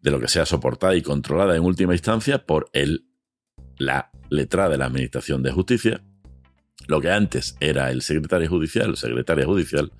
De 0.00 0.10
lo 0.10 0.20
que 0.20 0.28
sea 0.28 0.46
soportada 0.46 0.94
y 0.94 1.02
controlada 1.02 1.56
en 1.56 1.64
última 1.64 1.94
instancia 1.94 2.44
por 2.44 2.70
el, 2.72 3.06
la 3.76 4.10
letra 4.30 4.68
de 4.68 4.78
la 4.78 4.86
Administración 4.86 5.42
de 5.42 5.52
Justicia, 5.52 6.02
lo 6.86 7.00
que 7.00 7.10
antes 7.10 7.56
era 7.60 7.90
el 7.90 8.02
secretario 8.02 8.48
judicial 8.48 8.96
secretaria 8.96 9.44
judicial, 9.44 9.92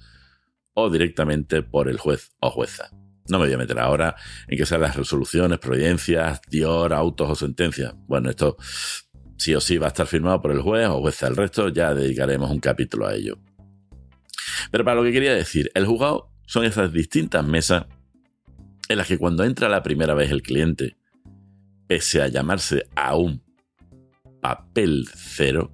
o 0.74 0.90
directamente 0.90 1.62
por 1.62 1.88
el 1.88 1.98
juez 1.98 2.32
o 2.40 2.50
jueza. 2.50 2.90
No 3.30 3.38
me 3.38 3.46
voy 3.46 3.54
a 3.54 3.58
meter 3.58 3.78
ahora 3.78 4.16
en 4.48 4.58
que 4.58 4.66
sean 4.66 4.80
las 4.80 4.96
resoluciones, 4.96 5.58
providencias, 5.58 6.40
dior, 6.48 6.92
autos 6.92 7.30
o 7.30 7.34
sentencias. 7.34 7.94
Bueno, 8.06 8.28
esto 8.30 8.56
sí 9.36 9.54
o 9.54 9.60
sí 9.60 9.78
va 9.78 9.86
a 9.86 9.88
estar 9.88 10.06
firmado 10.06 10.40
por 10.42 10.50
el 10.50 10.60
juez 10.60 10.88
o 10.88 11.00
jueza. 11.00 11.28
El 11.28 11.36
resto 11.36 11.68
ya 11.68 11.94
dedicaremos 11.94 12.50
un 12.50 12.60
capítulo 12.60 13.06
a 13.06 13.14
ello. 13.14 13.38
Pero 14.70 14.84
para 14.84 14.96
lo 14.96 15.04
que 15.04 15.12
quería 15.12 15.34
decir, 15.34 15.70
el 15.74 15.86
juzgado 15.86 16.30
son 16.46 16.64
esas 16.64 16.92
distintas 16.92 17.44
mesas 17.44 17.86
en 18.88 18.98
las 18.98 19.06
que 19.06 19.18
cuando 19.18 19.44
entra 19.44 19.68
la 19.68 19.82
primera 19.82 20.14
vez 20.14 20.30
el 20.32 20.42
cliente, 20.42 20.96
pese 21.86 22.22
a 22.22 22.28
llamarse 22.28 22.88
aún 22.96 23.42
papel 24.40 25.08
cero, 25.14 25.72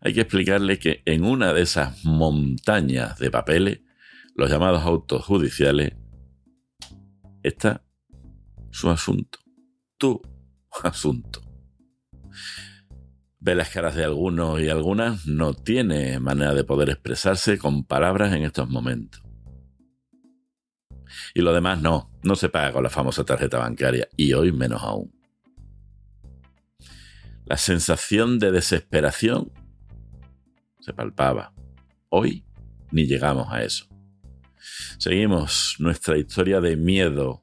hay 0.00 0.14
que 0.14 0.22
explicarle 0.22 0.80
que 0.80 1.02
en 1.04 1.24
una 1.24 1.52
de 1.52 1.62
esas 1.62 2.04
montañas 2.04 3.18
de 3.18 3.30
papeles, 3.30 3.80
los 4.34 4.50
llamados 4.50 4.82
autos 4.82 5.24
judiciales, 5.24 5.94
está 7.42 7.84
su 8.70 8.90
asunto, 8.90 9.38
tu 9.98 10.20
asunto. 10.82 11.40
Ve 13.40 13.54
las 13.54 13.70
caras 13.70 13.96
de 13.96 14.04
algunos 14.04 14.60
y 14.60 14.68
algunas, 14.68 15.26
no 15.26 15.52
tiene 15.52 16.20
manera 16.20 16.54
de 16.54 16.64
poder 16.64 16.90
expresarse 16.90 17.58
con 17.58 17.84
palabras 17.84 18.32
en 18.32 18.44
estos 18.44 18.68
momentos. 18.70 19.22
Y 21.34 21.40
lo 21.40 21.52
demás 21.52 21.80
no, 21.82 22.10
no 22.22 22.36
se 22.36 22.48
paga 22.48 22.72
con 22.72 22.84
la 22.84 22.90
famosa 22.90 23.24
tarjeta 23.24 23.58
bancaria, 23.58 24.08
y 24.16 24.32
hoy 24.32 24.52
menos 24.52 24.82
aún. 24.82 25.12
La 27.44 27.56
sensación 27.56 28.38
de 28.38 28.52
desesperación 28.52 29.52
se 30.80 30.92
palpaba. 30.92 31.52
Hoy 32.08 32.44
ni 32.92 33.06
llegamos 33.06 33.48
a 33.50 33.62
eso. 33.62 33.91
Seguimos 34.98 35.76
nuestra 35.78 36.18
historia 36.18 36.60
de 36.60 36.76
miedo, 36.76 37.42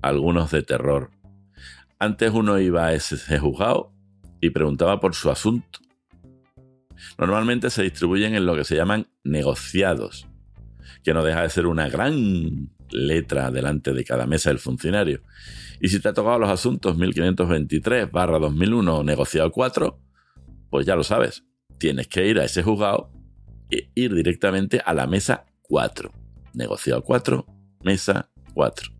algunos 0.00 0.50
de 0.50 0.62
terror. 0.62 1.10
Antes 1.98 2.32
uno 2.32 2.58
iba 2.58 2.86
a 2.86 2.94
ese 2.94 3.38
juzgado 3.38 3.92
y 4.40 4.50
preguntaba 4.50 5.00
por 5.00 5.14
su 5.14 5.30
asunto. 5.30 5.80
Normalmente 7.18 7.70
se 7.70 7.82
distribuyen 7.82 8.34
en 8.34 8.46
lo 8.46 8.54
que 8.54 8.64
se 8.64 8.76
llaman 8.76 9.08
negociados, 9.24 10.28
que 11.04 11.14
no 11.14 11.24
deja 11.24 11.42
de 11.42 11.50
ser 11.50 11.66
una 11.66 11.88
gran 11.88 12.70
letra 12.90 13.50
delante 13.50 13.92
de 13.92 14.04
cada 14.04 14.26
mesa 14.26 14.50
del 14.50 14.58
funcionario. 14.58 15.22
Y 15.80 15.88
si 15.88 16.00
te 16.00 16.08
ha 16.08 16.12
tocado 16.12 16.38
los 16.38 16.50
asuntos 16.50 16.96
1523 16.96 18.10
barra 18.10 18.38
2001 18.38 19.02
negociado 19.04 19.50
4, 19.50 19.98
pues 20.70 20.86
ya 20.86 20.96
lo 20.96 21.04
sabes, 21.04 21.44
tienes 21.78 22.08
que 22.08 22.26
ir 22.26 22.38
a 22.38 22.44
ese 22.44 22.62
juzgado 22.62 23.10
e 23.70 23.90
ir 23.94 24.14
directamente 24.14 24.80
a 24.84 24.94
la 24.94 25.06
mesa 25.06 25.46
4. 25.62 26.21
Negociado 26.54 27.02
4, 27.02 27.46
mesa 27.82 28.30
4. 28.54 28.92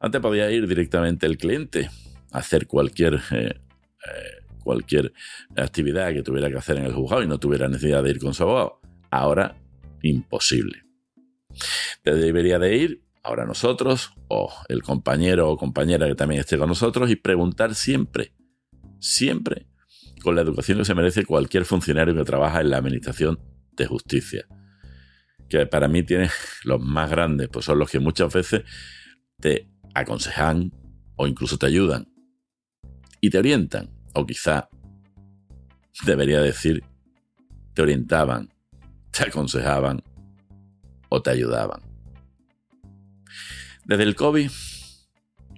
Antes 0.00 0.20
podía 0.20 0.50
ir 0.50 0.66
directamente 0.66 1.26
el 1.26 1.36
cliente 1.36 1.90
a 2.32 2.38
hacer 2.38 2.66
cualquier, 2.66 3.14
eh, 3.32 3.54
eh, 3.54 4.44
cualquier 4.62 5.12
actividad 5.56 6.12
que 6.12 6.22
tuviera 6.22 6.48
que 6.48 6.58
hacer 6.58 6.78
en 6.78 6.84
el 6.84 6.92
juzgado 6.92 7.22
y 7.22 7.26
no 7.26 7.38
tuviera 7.38 7.68
necesidad 7.68 8.02
de 8.02 8.10
ir 8.10 8.18
con 8.18 8.34
su 8.34 8.44
abogado. 8.44 8.80
Ahora, 9.10 9.56
imposible. 10.02 10.84
Te 12.02 12.14
debería 12.14 12.58
de 12.58 12.76
ir 12.76 13.02
ahora 13.22 13.44
nosotros 13.44 14.12
o 14.28 14.52
el 14.68 14.82
compañero 14.82 15.50
o 15.50 15.56
compañera 15.56 16.06
que 16.06 16.14
también 16.14 16.40
esté 16.40 16.56
con 16.56 16.68
nosotros 16.68 17.10
y 17.10 17.16
preguntar 17.16 17.74
siempre, 17.74 18.32
siempre 19.00 19.66
con 20.22 20.34
la 20.34 20.42
educación 20.42 20.78
que 20.78 20.84
se 20.84 20.94
merece 20.94 21.24
cualquier 21.24 21.64
funcionario 21.64 22.14
que 22.14 22.24
trabaja 22.24 22.60
en 22.60 22.70
la 22.70 22.78
Administración 22.78 23.38
de 23.72 23.86
Justicia. 23.86 24.46
Que 25.48 25.66
para 25.66 25.88
mí 25.88 26.02
tiene 26.02 26.30
los 26.64 26.80
más 26.80 27.10
grandes, 27.10 27.48
pues 27.48 27.64
son 27.64 27.78
los 27.78 27.90
que 27.90 27.98
muchas 27.98 28.32
veces 28.32 28.64
te 29.40 29.68
aconsejan 29.94 30.72
o 31.16 31.26
incluso 31.26 31.58
te 31.58 31.66
ayudan 31.66 32.12
y 33.20 33.30
te 33.30 33.38
orientan, 33.38 33.90
o 34.14 34.24
quizá 34.24 34.68
debería 36.04 36.40
decir, 36.40 36.84
te 37.74 37.82
orientaban, 37.82 38.52
te 39.10 39.24
aconsejaban 39.24 40.02
o 41.08 41.20
te 41.20 41.30
ayudaban. 41.30 41.80
Desde 43.84 44.04
el 44.04 44.14
COVID 44.14 44.50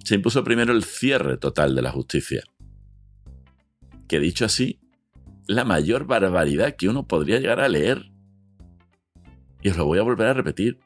se 0.03 0.15
impuso 0.15 0.43
primero 0.43 0.73
el 0.73 0.83
cierre 0.83 1.37
total 1.37 1.75
de 1.75 1.81
la 1.83 1.91
justicia 1.91 2.43
que 4.11 4.19
dicho 4.19 4.43
así, 4.43 4.81
la 5.47 5.63
mayor 5.63 6.05
barbaridad 6.05 6.75
que 6.75 6.89
uno 6.89 7.07
podría 7.07 7.39
llegar 7.39 7.61
a 7.61 7.69
leer. 7.69 8.10
Y 9.61 9.69
os 9.69 9.77
lo 9.77 9.85
voy 9.85 9.99
a 9.99 10.03
volver 10.03 10.27
a 10.27 10.33
repetir. 10.33 10.79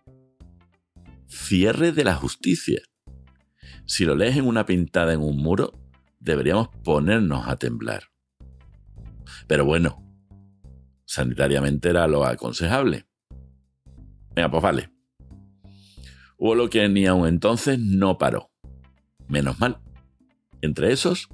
Cierre 1.27 1.91
de 1.91 2.03
la 2.03 2.15
justicia. 2.15 2.81
Si 3.85 4.05
lo 4.05 4.15
lees 4.15 4.37
en 4.37 4.47
una 4.47 4.65
pintada 4.65 5.13
en 5.13 5.21
un 5.21 5.37
muro, 5.37 5.73
deberíamos 6.19 6.69
ponernos 6.83 7.47
a 7.47 7.55
temblar. 7.55 8.03
Pero 9.47 9.65
bueno, 9.65 10.03
sanitariamente 11.05 11.89
era 11.89 12.07
lo 12.07 12.25
aconsejable. 12.25 13.07
Venga, 14.35 14.51
pues 14.51 14.63
vale. 14.63 14.91
Hubo 16.37 16.55
lo 16.55 16.69
que 16.69 16.87
ni 16.89 17.05
aun 17.05 17.27
entonces 17.27 17.79
no 17.79 18.17
paró. 18.17 18.51
Menos 19.27 19.59
mal. 19.59 19.79
Entre 20.61 20.91
esos, 20.91 21.29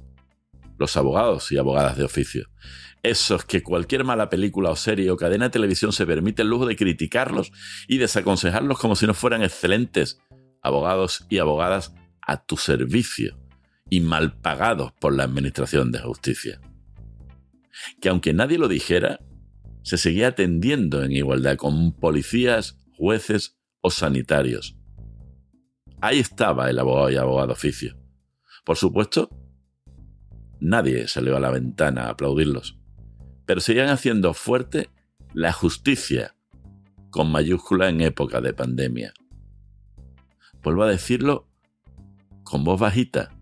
los 0.78 0.96
abogados 0.96 1.50
y 1.50 1.58
abogadas 1.58 1.96
de 1.96 2.04
oficio. 2.04 2.48
Esos 3.02 3.44
que 3.44 3.62
cualquier 3.62 4.04
mala 4.04 4.30
película 4.30 4.70
o 4.70 4.76
serie 4.76 5.10
o 5.10 5.16
cadena 5.16 5.46
de 5.46 5.50
televisión 5.50 5.92
se 5.92 6.06
permite 6.06 6.42
el 6.42 6.48
lujo 6.48 6.66
de 6.66 6.76
criticarlos 6.76 7.50
y 7.88 7.98
desaconsejarlos 7.98 8.78
como 8.78 8.94
si 8.94 9.06
no 9.06 9.14
fueran 9.14 9.42
excelentes 9.42 10.20
abogados 10.62 11.26
y 11.28 11.38
abogadas 11.38 11.94
a 12.20 12.44
tu 12.44 12.56
servicio 12.56 13.38
y 13.90 14.00
mal 14.00 14.38
pagados 14.38 14.92
por 14.92 15.14
la 15.14 15.24
Administración 15.24 15.90
de 15.90 15.98
Justicia. 15.98 16.60
Que 18.00 18.08
aunque 18.08 18.32
nadie 18.32 18.58
lo 18.58 18.68
dijera, 18.68 19.18
se 19.82 19.98
seguía 19.98 20.28
atendiendo 20.28 21.02
en 21.02 21.12
igualdad 21.12 21.56
con 21.56 21.92
policías, 21.92 22.78
jueces 22.96 23.58
o 23.80 23.90
sanitarios. 23.90 24.76
Ahí 26.00 26.20
estaba 26.20 26.70
el 26.70 26.78
abogado 26.78 27.10
y 27.10 27.16
abogado 27.16 27.52
oficio. 27.52 27.96
Por 28.64 28.76
supuesto, 28.76 29.28
Nadie 30.64 31.08
salió 31.08 31.36
a 31.36 31.40
la 31.40 31.50
ventana 31.50 32.04
a 32.04 32.10
aplaudirlos. 32.10 32.78
Pero 33.46 33.60
seguían 33.60 33.88
haciendo 33.88 34.34
fuerte 34.34 34.88
la 35.34 35.52
justicia, 35.52 36.34
con 37.10 37.30
mayúscula 37.30 37.88
en 37.88 38.00
época 38.00 38.40
de 38.40 38.54
pandemia. 38.54 39.12
Vuelvo 40.62 40.84
a 40.84 40.88
decirlo 40.88 41.48
con 42.42 42.64
voz 42.64 42.80
bajita, 42.80 43.34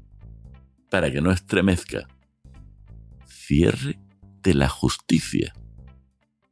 para 0.90 1.11
que 1.11 1.21
no 1.21 1.30
estremezca. 1.30 2.09
Cierre 3.26 3.99
de 4.42 4.54
la 4.54 4.69
justicia. 4.69 5.54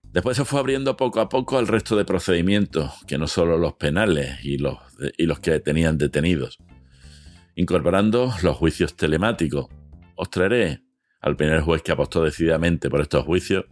Después 0.05 0.37
se 0.37 0.45
fue 0.45 0.61
abriendo 0.61 0.97
poco 0.97 1.21
a 1.21 1.29
poco 1.29 1.59
al 1.59 1.69
resto 1.69 1.97
de 1.97 2.05
procedimientos, 2.05 2.93
que 3.07 3.19
no 3.19 3.27
solo 3.27 3.59
los 3.59 3.75
penales 3.75 4.45
y 4.45 4.59
los, 4.59 4.79
y 5.17 5.27
los 5.27 5.39
que 5.41 5.61
tenían 5.61 5.99
detenidos, 5.99 6.59
incorporando 7.55 8.33
los 8.43 8.57
juicios 8.57 8.97
telemáticos, 8.97 9.67
os 10.17 10.31
traeré 10.31 10.83
al 11.21 11.37
primer 11.37 11.61
juez 11.61 11.83
que 11.83 11.93
apostó 11.93 12.23
decididamente 12.23 12.91
por 12.91 13.01
estos 13.01 13.25
juicios 13.25 13.65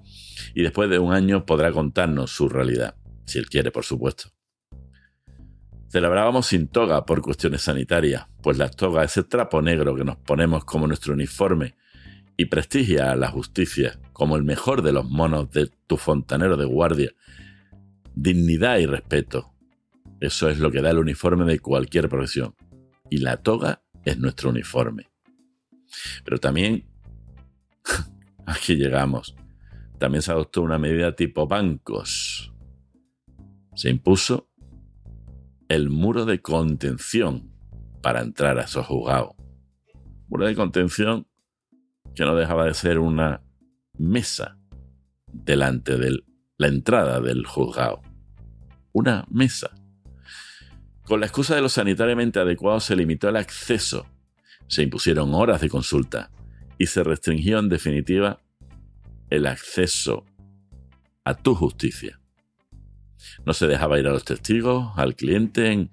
y 0.55 0.63
después 0.63 0.91
de 0.91 0.99
un 0.99 1.13
año 1.13 1.47
podrá 1.47 1.73
contarnos 1.73 2.31
su 2.31 2.49
realidad, 2.49 2.97
si 3.25 3.39
él 3.39 3.49
quiere, 3.49 3.71
por 3.71 3.85
supuesto. 3.85 4.31
Celebrábamos 5.89 6.47
sin 6.47 6.69
toga 6.69 7.07
por 7.07 7.23
cuestiones 7.23 7.63
sanitarias, 7.63 8.27
pues 8.43 8.59
la 8.59 8.69
toga 8.69 9.05
es 9.05 9.17
el 9.17 9.27
trapo 9.27 9.63
negro 9.63 9.95
que 9.95 10.05
nos 10.05 10.17
ponemos 10.17 10.65
como 10.65 10.87
nuestro 10.87 11.15
uniforme 11.15 11.75
y 12.37 12.47
prestigia 12.47 13.13
a 13.13 13.17
la 13.17 13.29
justicia 13.29 13.99
como 14.13 14.37
el 14.37 14.43
mejor 14.43 14.83
de 14.83 14.93
los 14.93 15.09
monos 15.09 15.51
de 15.51 15.71
tu 15.87 15.97
fontanero 15.97 16.57
de 16.57 16.65
guardia. 16.65 17.13
Dignidad 18.15 18.79
y 18.79 18.87
respeto. 18.87 19.53
Eso 20.21 20.49
es 20.49 20.59
lo 20.59 20.71
que 20.71 20.83
da 20.83 20.91
el 20.91 20.99
uniforme 20.99 21.45
de 21.45 21.59
cualquier 21.59 22.09
profesión. 22.09 22.55
Y 23.11 23.19
la 23.19 23.39
toga 23.39 23.83
es 24.05 24.19
nuestro 24.19 24.51
uniforme. 24.51 25.09
Pero 26.25 26.39
también, 26.39 26.87
aquí 28.47 28.77
llegamos, 28.77 29.37
también 29.99 30.23
se 30.23 30.33
adoptó 30.33 30.63
una 30.63 30.79
medida 30.79 31.15
tipo 31.15 31.47
bancos. 31.47 32.53
se 33.75 33.91
impuso 33.91 34.49
el 35.69 35.91
muro 35.91 36.25
de 36.25 36.41
contención 36.41 37.53
para 38.03 38.21
entrar 38.21 38.59
a 38.59 38.63
esos 38.63 38.87
juzgados. 38.87 39.35
Muro 40.29 40.47
de 40.47 40.55
contención 40.55 41.27
que 42.15 42.25
no 42.25 42.35
dejaba 42.37 42.65
de 42.65 42.75
ser 42.75 42.99
una 42.99 43.43
mesa 43.99 44.59
delante 45.27 45.99
de 45.99 46.23
la 46.57 46.69
entrada 46.69 47.21
del 47.21 47.47
juzgado. 47.47 48.01
Una 48.93 49.27
mesa. 49.29 49.71
Con 51.05 51.21
la 51.21 51.27
excusa 51.27 51.55
de 51.55 51.63
lo 51.63 51.69
sanitariamente 51.69 52.41
adecuado 52.41 52.81
se 52.81 52.97
limitó 52.97 53.29
el 53.29 53.37
acceso, 53.37 54.07
se 54.67 54.83
impusieron 54.83 55.35
horas 55.35 55.61
de 55.61 55.69
consulta 55.69 56.31
y 56.79 56.87
se 56.87 57.03
restringió 57.03 57.59
en 57.59 57.69
definitiva 57.69 58.41
el 59.31 59.47
acceso 59.47 60.25
a 61.25 61.35
tu 61.35 61.55
justicia. 61.55 62.21
No 63.45 63.53
se 63.53 63.67
dejaba 63.67 63.99
ir 63.99 64.07
a 64.07 64.13
los 64.13 64.25
testigos, 64.25 64.93
al 64.97 65.15
cliente 65.15 65.73
en, 65.73 65.91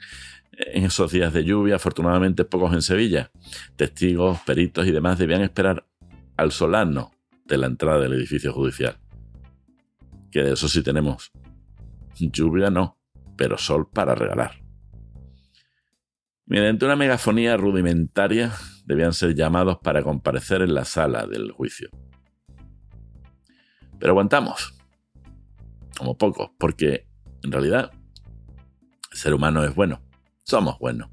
esos 0.52 1.12
días 1.12 1.34
de 1.34 1.44
lluvia, 1.44 1.78
afortunadamente 1.78 2.46
pocos 2.46 2.74
en 2.74 2.84
Sevilla. 2.84 3.32
Testigos, 3.76 4.40
peritos 4.46 4.86
y 4.86 4.92
demás 4.92 5.18
debían 5.18 5.42
esperar 5.42 5.88
al 6.38 6.52
solano 6.52 7.12
de 7.46 7.58
la 7.58 7.68
entrada 7.68 8.00
del 8.00 8.14
edificio 8.14 8.54
judicial. 8.54 8.98
Que 10.32 10.44
de 10.44 10.54
eso 10.54 10.68
sí 10.68 10.84
tenemos. 10.84 11.32
Lluvia 12.20 12.70
no, 12.70 13.00
pero 13.36 13.58
sol 13.58 13.90
para 13.92 14.14
regalar. 14.14 14.64
Mediante 16.46 16.86
una 16.86 16.96
megafonía 16.96 17.58
rudimentaria 17.58 18.52
debían 18.86 19.14
ser 19.14 19.36
llamados 19.36 19.78
para 19.80 20.04
comparecer 20.04 20.62
en 20.62 20.74
la 20.74 20.86
sala 20.86 21.26
del 21.26 21.52
juicio. 21.52 21.90
Pero 24.00 24.12
aguantamos. 24.12 24.74
Como 25.98 26.18
pocos, 26.18 26.50
porque 26.58 27.08
en 27.44 27.52
realidad 27.52 27.92
el 29.12 29.18
ser 29.18 29.34
humano 29.34 29.64
es 29.64 29.74
bueno. 29.76 30.02
Somos 30.44 30.78
buenos. 30.80 31.10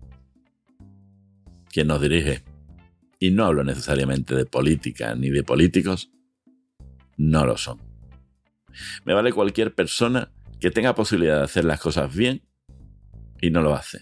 Quien 1.70 1.86
nos 1.86 2.00
dirige, 2.00 2.42
y 3.20 3.30
no 3.30 3.44
hablo 3.44 3.62
necesariamente 3.62 4.34
de 4.34 4.46
política 4.46 5.14
ni 5.14 5.28
de 5.30 5.44
políticos, 5.44 6.10
no 7.16 7.44
lo 7.44 7.56
son. 7.56 7.80
Me 9.04 9.12
vale 9.12 9.32
cualquier 9.32 9.74
persona 9.74 10.32
que 10.58 10.70
tenga 10.70 10.94
posibilidad 10.94 11.38
de 11.38 11.44
hacer 11.44 11.64
las 11.64 11.80
cosas 11.80 12.14
bien 12.14 12.42
y 13.40 13.50
no 13.50 13.60
lo 13.60 13.74
hace. 13.74 14.00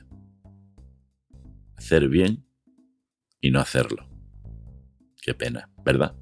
Hacer 1.76 2.08
bien 2.08 2.47
y 3.40 3.50
no 3.50 3.60
hacerlo. 3.60 4.08
Qué 5.20 5.34
pena, 5.34 5.70
¿verdad? 5.84 6.14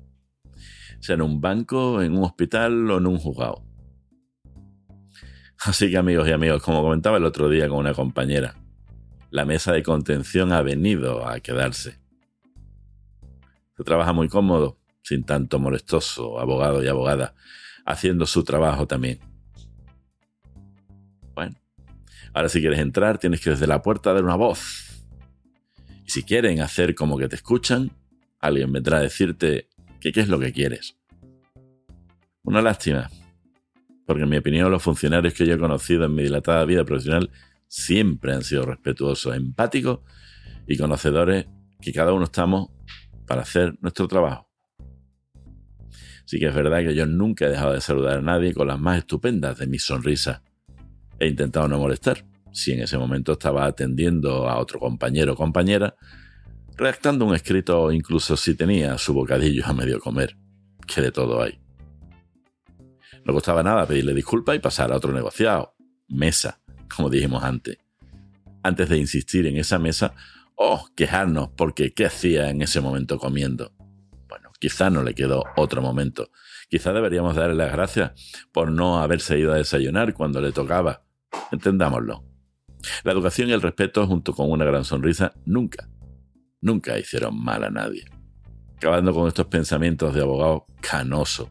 Sea 1.00 1.14
en 1.14 1.22
un 1.22 1.40
banco, 1.40 2.02
en 2.02 2.16
un 2.16 2.24
hospital 2.24 2.90
o 2.90 2.98
en 2.98 3.06
un 3.06 3.18
juzgado. 3.18 3.64
Así 5.64 5.90
que 5.90 5.98
amigos 5.98 6.28
y 6.28 6.32
amigos, 6.32 6.62
como 6.62 6.82
comentaba 6.82 7.16
el 7.16 7.24
otro 7.24 7.48
día 7.48 7.68
con 7.68 7.78
una 7.78 7.94
compañera, 7.94 8.56
la 9.30 9.44
mesa 9.44 9.72
de 9.72 9.82
contención 9.82 10.52
ha 10.52 10.62
venido 10.62 11.26
a 11.26 11.40
quedarse. 11.40 11.98
Se 13.76 13.84
trabaja 13.84 14.12
muy 14.12 14.28
cómodo, 14.28 14.78
sin 15.02 15.24
tanto 15.24 15.58
molestoso 15.58 16.38
abogado 16.40 16.82
y 16.82 16.88
abogada, 16.88 17.34
haciendo 17.84 18.26
su 18.26 18.44
trabajo 18.44 18.86
también. 18.86 19.20
Bueno, 21.34 21.56
ahora 22.32 22.48
si 22.48 22.60
quieres 22.60 22.78
entrar 22.78 23.18
tienes 23.18 23.40
que 23.40 23.50
desde 23.50 23.66
la 23.66 23.82
puerta 23.82 24.12
dar 24.12 24.24
una 24.24 24.36
voz. 24.36 24.85
Y 26.06 26.10
si 26.10 26.22
quieren 26.22 26.60
hacer 26.60 26.94
como 26.94 27.18
que 27.18 27.28
te 27.28 27.36
escuchan, 27.36 27.90
alguien 28.38 28.72
vendrá 28.72 28.98
a 28.98 29.02
decirte 29.02 29.68
que 30.00 30.12
qué 30.12 30.20
es 30.20 30.28
lo 30.28 30.38
que 30.38 30.52
quieres. 30.52 30.96
Una 32.44 32.62
lástima, 32.62 33.10
porque 34.06 34.22
en 34.22 34.28
mi 34.28 34.36
opinión 34.36 34.70
los 34.70 34.82
funcionarios 34.82 35.34
que 35.34 35.44
yo 35.46 35.54
he 35.54 35.58
conocido 35.58 36.04
en 36.04 36.14
mi 36.14 36.22
dilatada 36.22 36.64
vida 36.64 36.84
profesional 36.84 37.30
siempre 37.66 38.32
han 38.32 38.42
sido 38.42 38.64
respetuosos, 38.64 39.34
empáticos 39.34 40.00
y 40.68 40.78
conocedores 40.78 41.46
que 41.80 41.92
cada 41.92 42.12
uno 42.12 42.24
estamos 42.24 42.70
para 43.26 43.42
hacer 43.42 43.76
nuestro 43.80 44.06
trabajo. 44.06 44.48
Sí 46.24 46.38
que 46.38 46.46
es 46.46 46.54
verdad 46.54 46.84
que 46.84 46.94
yo 46.94 47.06
nunca 47.06 47.46
he 47.46 47.50
dejado 47.50 47.72
de 47.72 47.80
saludar 47.80 48.18
a 48.18 48.22
nadie 48.22 48.54
con 48.54 48.68
las 48.68 48.78
más 48.78 48.98
estupendas 48.98 49.58
de 49.58 49.66
mis 49.66 49.84
sonrisas. 49.84 50.40
He 51.18 51.26
intentado 51.26 51.66
no 51.66 51.78
molestar, 51.78 52.24
si 52.56 52.72
en 52.72 52.80
ese 52.80 52.96
momento 52.96 53.32
estaba 53.32 53.66
atendiendo 53.66 54.48
a 54.48 54.58
otro 54.58 54.80
compañero 54.80 55.34
o 55.34 55.36
compañera, 55.36 55.94
redactando 56.74 57.26
un 57.26 57.34
escrito 57.34 57.82
o 57.82 57.92
incluso 57.92 58.34
si 58.34 58.54
tenía 58.54 58.96
su 58.96 59.12
bocadillo 59.12 59.66
a 59.66 59.74
medio 59.74 60.00
comer, 60.00 60.38
que 60.86 61.02
de 61.02 61.12
todo 61.12 61.42
hay. 61.42 61.60
No 63.26 63.34
costaba 63.34 63.62
nada 63.62 63.86
pedirle 63.86 64.14
disculpas 64.14 64.56
y 64.56 64.58
pasar 64.58 64.90
a 64.90 64.96
otro 64.96 65.12
negociado, 65.12 65.74
mesa, 66.08 66.60
como 66.94 67.10
dijimos 67.10 67.44
antes. 67.44 67.76
Antes 68.62 68.88
de 68.88 68.96
insistir 68.96 69.46
en 69.46 69.58
esa 69.58 69.78
mesa 69.78 70.14
o 70.54 70.88
quejarnos 70.96 71.50
porque 71.56 71.92
qué 71.92 72.06
hacía 72.06 72.48
en 72.48 72.62
ese 72.62 72.80
momento 72.80 73.18
comiendo. 73.18 73.74
Bueno, 74.28 74.50
quizá 74.58 74.88
no 74.88 75.02
le 75.02 75.14
quedó 75.14 75.44
otro 75.56 75.82
momento. 75.82 76.30
Quizá 76.70 76.94
deberíamos 76.94 77.36
darle 77.36 77.54
las 77.54 77.70
gracias 77.70 78.12
por 78.50 78.72
no 78.72 78.98
haberse 79.00 79.38
ido 79.38 79.52
a 79.52 79.56
desayunar 79.56 80.14
cuando 80.14 80.40
le 80.40 80.52
tocaba. 80.52 81.02
Entendámoslo. 81.52 82.35
La 83.04 83.12
educación 83.12 83.48
y 83.48 83.52
el 83.52 83.62
respeto, 83.62 84.06
junto 84.06 84.32
con 84.32 84.50
una 84.50 84.64
gran 84.64 84.84
sonrisa, 84.84 85.32
nunca, 85.44 85.88
nunca 86.60 86.98
hicieron 86.98 87.42
mal 87.42 87.64
a 87.64 87.70
nadie. 87.70 88.04
Acabando 88.76 89.14
con 89.14 89.28
estos 89.28 89.46
pensamientos 89.46 90.14
de 90.14 90.22
abogado 90.22 90.66
canoso. 90.80 91.50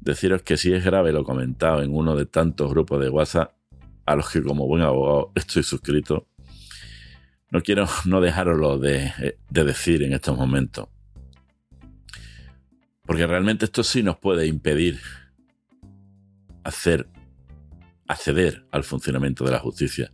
Deciros 0.00 0.42
que 0.42 0.56
si 0.56 0.72
es 0.72 0.84
grave 0.84 1.12
lo 1.12 1.24
comentado 1.24 1.82
en 1.82 1.94
uno 1.94 2.14
de 2.14 2.26
tantos 2.26 2.70
grupos 2.70 3.00
de 3.00 3.08
WhatsApp, 3.08 3.52
a 4.04 4.14
los 4.14 4.30
que 4.30 4.42
como 4.42 4.66
buen 4.66 4.82
abogado 4.82 5.32
estoy 5.34 5.64
suscrito, 5.64 6.28
no 7.50 7.62
quiero 7.62 7.86
no 8.04 8.20
dejarlo 8.20 8.78
de, 8.78 9.38
de 9.50 9.64
decir 9.64 10.02
en 10.02 10.12
estos 10.12 10.36
momentos. 10.36 10.88
Porque 13.02 13.26
realmente 13.26 13.64
esto 13.64 13.84
sí 13.84 14.02
nos 14.02 14.18
puede 14.18 14.46
impedir 14.46 15.00
hacer 16.64 17.08
acceder 18.08 18.66
al 18.72 18.84
funcionamiento 18.84 19.44
de 19.44 19.52
la 19.52 19.58
justicia. 19.58 20.12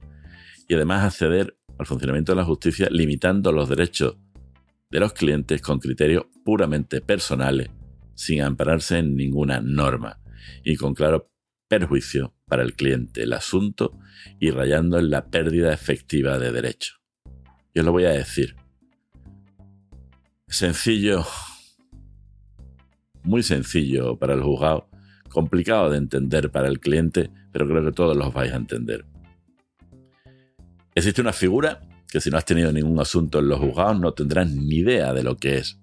Y 0.69 0.75
además 0.75 1.05
acceder 1.05 1.57
al 1.79 1.87
funcionamiento 1.87 2.33
de 2.33 2.37
la 2.37 2.45
justicia 2.45 2.89
limitando 2.91 3.53
los 3.53 3.69
derechos 3.69 4.17
de 4.91 5.01
los 5.01 5.13
clientes 5.15 5.61
con 5.63 5.79
criterios 5.79 6.27
puramente 6.45 7.01
personales, 7.01 7.71
sin 8.15 8.43
ampararse 8.43 8.99
en 8.99 9.17
ninguna 9.17 9.61
norma 9.61 10.21
y 10.65 10.77
con 10.77 10.95
claro 10.95 11.31
perjuicio 11.69 12.35
para 12.47 12.63
el 12.63 12.75
cliente 12.75 13.23
el 13.23 13.33
asunto 13.33 13.99
y 14.39 14.51
rayando 14.51 14.99
en 14.99 15.09
la 15.09 15.31
pérdida 15.31 15.73
efectiva 15.73 16.39
de 16.39 16.53
derecho. 16.53 16.97
Yo 17.75 17.83
lo 17.83 17.93
voy 17.93 18.05
a 18.05 18.11
decir. 18.11 18.57
Sencillo, 20.47 21.25
muy 23.23 23.43
sencillo 23.43 24.19
para 24.19 24.35
el 24.35 24.43
juzgado, 24.43 24.91
complicado 25.31 25.89
de 25.89 25.97
entender 25.97 26.51
para 26.51 26.69
el 26.69 26.79
cliente, 26.79 27.31
pero 27.51 27.67
creo 27.67 27.83
que 27.83 27.93
todos 27.93 28.15
los 28.15 28.35
vais 28.35 28.53
a 28.53 28.57
entender. 28.57 29.07
Existe 30.95 31.21
una 31.21 31.33
figura 31.33 31.81
que 32.09 32.21
si 32.21 32.31
no 32.31 32.37
has 32.37 32.45
tenido 32.45 32.73
ningún 32.73 33.01
asunto 33.01 33.39
en 33.39 33.49
los 33.49 33.59
juzgados 33.59 33.99
no 33.99 34.13
tendrás 34.13 34.51
ni 34.51 34.77
idea 34.77 35.13
de 35.13 35.23
lo 35.23 35.37
que 35.37 35.59
es. 35.59 35.81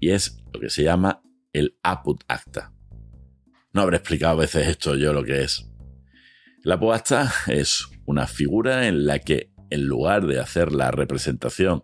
Y 0.00 0.10
es 0.10 0.38
lo 0.52 0.60
que 0.60 0.70
se 0.70 0.82
llama 0.82 1.22
el 1.52 1.76
Aput 1.82 2.22
Acta. 2.28 2.72
No 3.72 3.82
habré 3.82 3.98
explicado 3.98 4.34
a 4.34 4.40
veces 4.40 4.68
esto 4.68 4.96
yo 4.96 5.12
lo 5.12 5.22
que 5.22 5.42
es. 5.42 5.68
La 6.62 6.80
poasta 6.80 7.30
es 7.46 7.86
una 8.06 8.26
figura 8.26 8.88
en 8.88 9.04
la 9.06 9.18
que 9.18 9.52
en 9.70 9.86
lugar 9.86 10.26
de 10.26 10.40
hacer 10.40 10.72
la 10.72 10.90
representación 10.90 11.82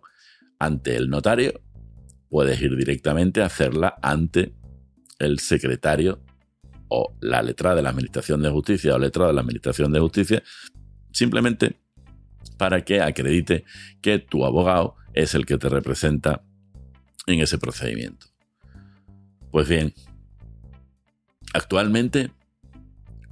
ante 0.57 0.95
el 0.95 1.09
notario, 1.09 1.61
puedes 2.29 2.61
ir 2.61 2.75
directamente 2.75 3.41
a 3.41 3.47
hacerla 3.47 3.95
ante 4.01 4.55
el 5.19 5.39
secretario 5.39 6.23
o 6.87 7.15
la 7.19 7.41
letra 7.41 7.75
de 7.75 7.81
la 7.81 7.89
Administración 7.89 8.41
de 8.41 8.49
Justicia 8.49 8.95
o 8.95 8.99
letra 8.99 9.27
de 9.27 9.33
la 9.33 9.41
Administración 9.41 9.91
de 9.91 9.99
Justicia, 9.99 10.43
simplemente 11.11 11.81
para 12.61 12.85
que 12.85 13.01
acredite 13.01 13.65
que 14.01 14.19
tu 14.19 14.45
abogado 14.45 14.95
es 15.15 15.33
el 15.33 15.47
que 15.47 15.57
te 15.57 15.67
representa 15.67 16.43
en 17.25 17.39
ese 17.39 17.57
procedimiento. 17.57 18.27
Pues 19.49 19.67
bien, 19.67 19.95
actualmente, 21.55 22.29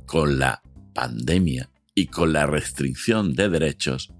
con 0.07 0.39
la 0.39 0.63
pandemia 0.95 1.69
y 1.93 2.07
con 2.07 2.33
la 2.33 2.47
restricción 2.47 3.35
de 3.35 3.49
derechos, 3.49 4.11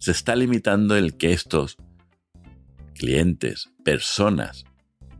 se 0.00 0.12
está 0.12 0.34
limitando 0.34 0.96
el 0.96 1.18
que 1.18 1.34
estos 1.34 1.76
clientes, 2.94 3.68
personas, 3.84 4.64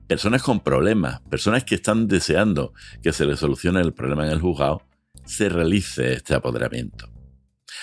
personas 0.07 0.42
con 0.42 0.61
problemas, 0.61 1.20
personas 1.29 1.64
que 1.64 1.75
están 1.75 2.09
deseando 2.09 2.72
que 3.03 3.12
se 3.12 3.27
les 3.27 3.40
solucione 3.40 3.83
el 3.83 3.92
problema 3.92 4.25
en 4.25 4.33
el 4.33 4.40
juzgado, 4.40 4.81
se 5.27 5.51
realice 5.51 6.14
este 6.14 6.33
apoderamiento. 6.33 7.12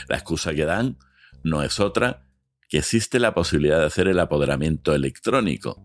La 0.08 0.16
excusa 0.16 0.56
que 0.56 0.66
dan 0.66 0.98
no 1.44 1.64
es 1.64 1.80
otra 1.80 2.26
que 2.70 2.78
existe 2.78 3.20
la 3.20 3.34
posibilidad 3.34 3.80
de 3.80 3.86
hacer 3.86 4.08
el 4.08 4.20
apoderamiento 4.20 4.94
electrónico, 4.94 5.84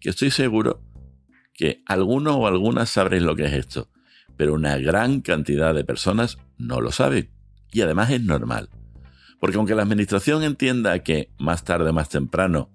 que 0.00 0.10
estoy 0.10 0.30
seguro 0.30 0.82
que 1.52 1.82
alguno 1.86 2.36
o 2.36 2.46
algunas 2.46 2.88
sabréis 2.90 3.22
lo 3.22 3.36
que 3.36 3.44
es 3.44 3.52
esto, 3.52 3.90
pero 4.36 4.54
una 4.54 4.78
gran 4.78 5.20
cantidad 5.20 5.74
de 5.74 5.84
personas 5.84 6.38
no 6.56 6.80
lo 6.80 6.90
saben 6.90 7.30
Y 7.70 7.82
además 7.82 8.10
es 8.10 8.22
normal. 8.22 8.70
Porque 9.40 9.56
aunque 9.56 9.74
la 9.74 9.82
administración 9.82 10.42
entienda 10.42 10.98
que 11.00 11.30
más 11.38 11.64
tarde 11.64 11.90
o 11.90 11.92
más 11.92 12.08
temprano 12.08 12.70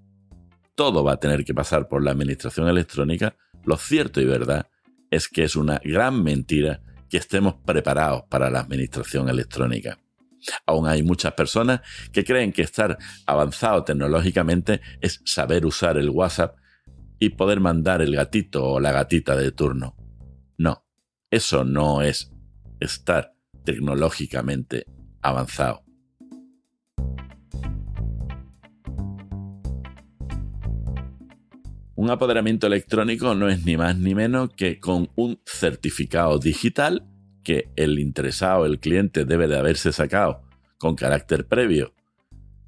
todo 0.76 1.04
va 1.04 1.14
a 1.14 1.20
tener 1.20 1.44
que 1.44 1.56
pasar 1.56 1.88
por 1.88 2.04
la 2.04 2.12
administración 2.12 2.68
electrónica, 2.68 3.36
lo 3.66 3.78
cierto 3.78 4.22
y 4.22 4.26
verdad 4.26 4.68
es 5.10 5.28
que 5.28 5.44
es 5.44 5.56
una 5.56 5.82
gran 5.84 6.24
mentira 6.24 6.82
que 7.10 7.18
estemos 7.18 7.56
preparados 7.66 8.24
para 8.30 8.50
la 8.50 8.60
administración 8.60 9.30
electrónica. 9.30 9.98
Aún 10.66 10.88
hay 10.88 11.04
muchas 11.04 11.34
personas 11.34 11.82
que 12.12 12.24
creen 12.24 12.52
que 12.52 12.62
estar 12.62 12.98
avanzado 13.26 13.84
tecnológicamente 13.84 14.82
es 15.02 15.22
saber 15.26 15.66
usar 15.66 15.98
el 15.98 16.10
WhatsApp 16.10 16.58
y 17.20 17.30
poder 17.30 17.60
mandar 17.60 18.02
el 18.02 18.16
gatito 18.16 18.64
o 18.66 18.80
la 18.80 18.92
gatita 18.92 19.36
de 19.36 19.52
turno. 19.52 19.96
No, 20.58 20.86
eso 21.32 21.64
no 21.64 22.02
es 22.02 22.32
estar 22.80 23.34
tecnológicamente 23.64 24.86
avanzado. 25.22 25.84
Un 31.96 32.12
apoderamiento 32.12 32.68
electrónico 32.68 33.34
no 33.34 33.50
es 33.50 33.66
ni 33.66 33.76
más 33.76 33.98
ni 33.98 34.14
menos 34.14 34.52
que 34.56 34.80
con 34.80 35.10
un 35.16 35.42
certificado 35.46 36.38
digital 36.38 37.08
que 37.48 37.70
el 37.78 37.98
interesado, 37.98 38.66
el 38.66 38.78
cliente, 38.78 39.24
debe 39.24 39.48
de 39.48 39.58
haberse 39.58 39.94
sacado 39.94 40.42
con 40.78 40.98
carácter 40.98 41.48
previo, 41.48 41.94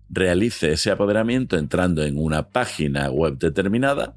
realice 0.08 0.72
ese 0.72 0.90
apoderamiento 0.90 1.58
entrando 1.58 2.02
en 2.02 2.18
una 2.18 2.48
página 2.48 3.10
web 3.10 3.38
determinada 3.38 4.16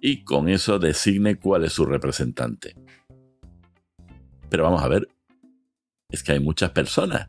y 0.00 0.24
con 0.24 0.48
eso 0.48 0.78
designe 0.78 1.36
cuál 1.36 1.64
es 1.64 1.74
su 1.74 1.84
representante. 1.84 2.74
Pero 4.48 4.64
vamos 4.64 4.82
a 4.82 4.88
ver, 4.88 5.08
es 6.08 6.22
que 6.22 6.32
hay 6.32 6.40
muchas 6.40 6.70
personas 6.70 7.28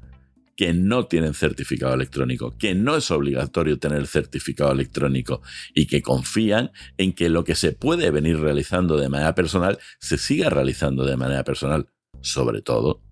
que 0.56 0.74
no 0.74 1.08
tienen 1.08 1.34
certificado 1.34 1.94
electrónico, 1.94 2.58
que 2.58 2.76
no 2.76 2.96
es 2.96 3.12
obligatorio 3.12 3.78
tener 3.78 4.08
certificado 4.08 4.72
electrónico 4.72 5.42
y 5.76 5.86
que 5.88 6.02
confían 6.02 6.72
en 6.96 7.12
que 7.12 7.28
lo 7.28 7.44
que 7.44 7.56
se 7.56 7.74
puede 7.74 8.10
venir 8.10 8.40
realizando 8.40 8.96
de 8.96 9.10
manera 9.10 9.36
personal 9.36 9.80
se 10.00 10.18
siga 10.18 10.50
realizando 10.50 11.04
de 11.04 11.18
manera 11.18 11.44
personal, 11.44 11.90
sobre 12.24 12.62
todo 12.62 13.04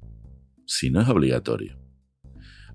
si 0.66 0.90
no 0.90 1.02
es 1.02 1.10
obligatorio. 1.10 1.78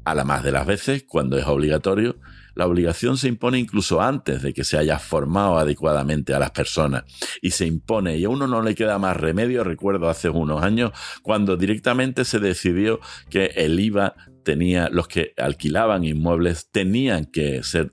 A 0.05 0.15
la 0.15 0.23
más 0.23 0.45
de 0.45 0.53
las 0.53 0.67
veces, 0.67 1.05
cuando 1.09 1.37
es 1.37 1.47
obligatorio, 1.47 2.21
la 2.55 2.67
obligación 2.67 3.19
se 3.19 3.27
impone 3.27 3.59
incluso 3.59 4.01
antes 4.01 4.41
de 4.41 4.55
que 4.55 4.63
se 4.63 4.79
haya 4.79 4.99
formado 4.99 5.59
adecuadamente 5.59 6.33
a 6.33 6.39
las 6.39 6.53
personas 6.53 7.05
y 7.43 7.51
se 7.51 7.67
impone 7.67 8.17
y 8.17 8.25
a 8.25 8.29
uno 8.29 8.47
no 8.47 8.63
le 8.63 8.75
queda 8.75 8.99
más 8.99 9.17
remedio. 9.17 9.65
Recuerdo 9.65 10.09
hace 10.09 10.29
unos 10.29 10.63
años 10.63 10.93
cuando 11.23 11.57
directamente 11.57 12.25
se 12.25 12.39
decidió 12.39 13.01
que 13.31 13.47
el 13.57 13.81
IVA 13.81 14.15
tenía, 14.45 14.89
los 14.89 15.09
que 15.09 15.35
alquilaban 15.37 16.05
inmuebles 16.05 16.71
tenían 16.71 17.27
que 17.27 17.63
ser 17.65 17.93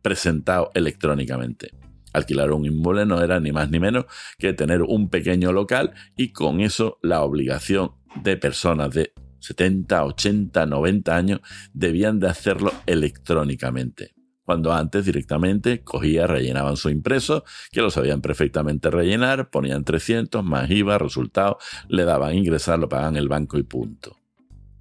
presentados 0.00 0.70
electrónicamente. 0.74 1.72
Alquilar 2.16 2.50
un 2.52 2.64
inmueble 2.64 3.04
no 3.04 3.22
era 3.22 3.40
ni 3.40 3.52
más 3.52 3.70
ni 3.70 3.78
menos 3.78 4.06
que 4.38 4.54
tener 4.54 4.82
un 4.82 5.10
pequeño 5.10 5.52
local 5.52 5.92
y 6.16 6.32
con 6.32 6.60
eso 6.60 6.98
la 7.02 7.22
obligación 7.22 7.92
de 8.22 8.38
personas 8.38 8.90
de 8.94 9.12
70, 9.40 10.04
80, 10.04 10.66
90 10.66 11.14
años, 11.14 11.40
debían 11.74 12.18
de 12.18 12.28
hacerlo 12.28 12.72
electrónicamente. 12.86 14.14
Cuando 14.42 14.72
antes 14.72 15.04
directamente 15.04 15.82
cogía, 15.82 16.26
rellenaban 16.26 16.76
su 16.76 16.88
impreso, 16.88 17.44
que 17.70 17.82
lo 17.82 17.90
sabían 17.90 18.22
perfectamente 18.22 18.90
rellenar, 18.90 19.50
ponían 19.50 19.84
300 19.84 20.42
más 20.42 20.70
IVA, 20.70 20.98
resultado, 20.98 21.58
le 21.88 22.04
daban 22.04 22.34
ingresar, 22.34 22.78
lo 22.78 22.88
pagaban 22.88 23.16
el 23.16 23.28
banco 23.28 23.58
y 23.58 23.64
punto. 23.64 24.16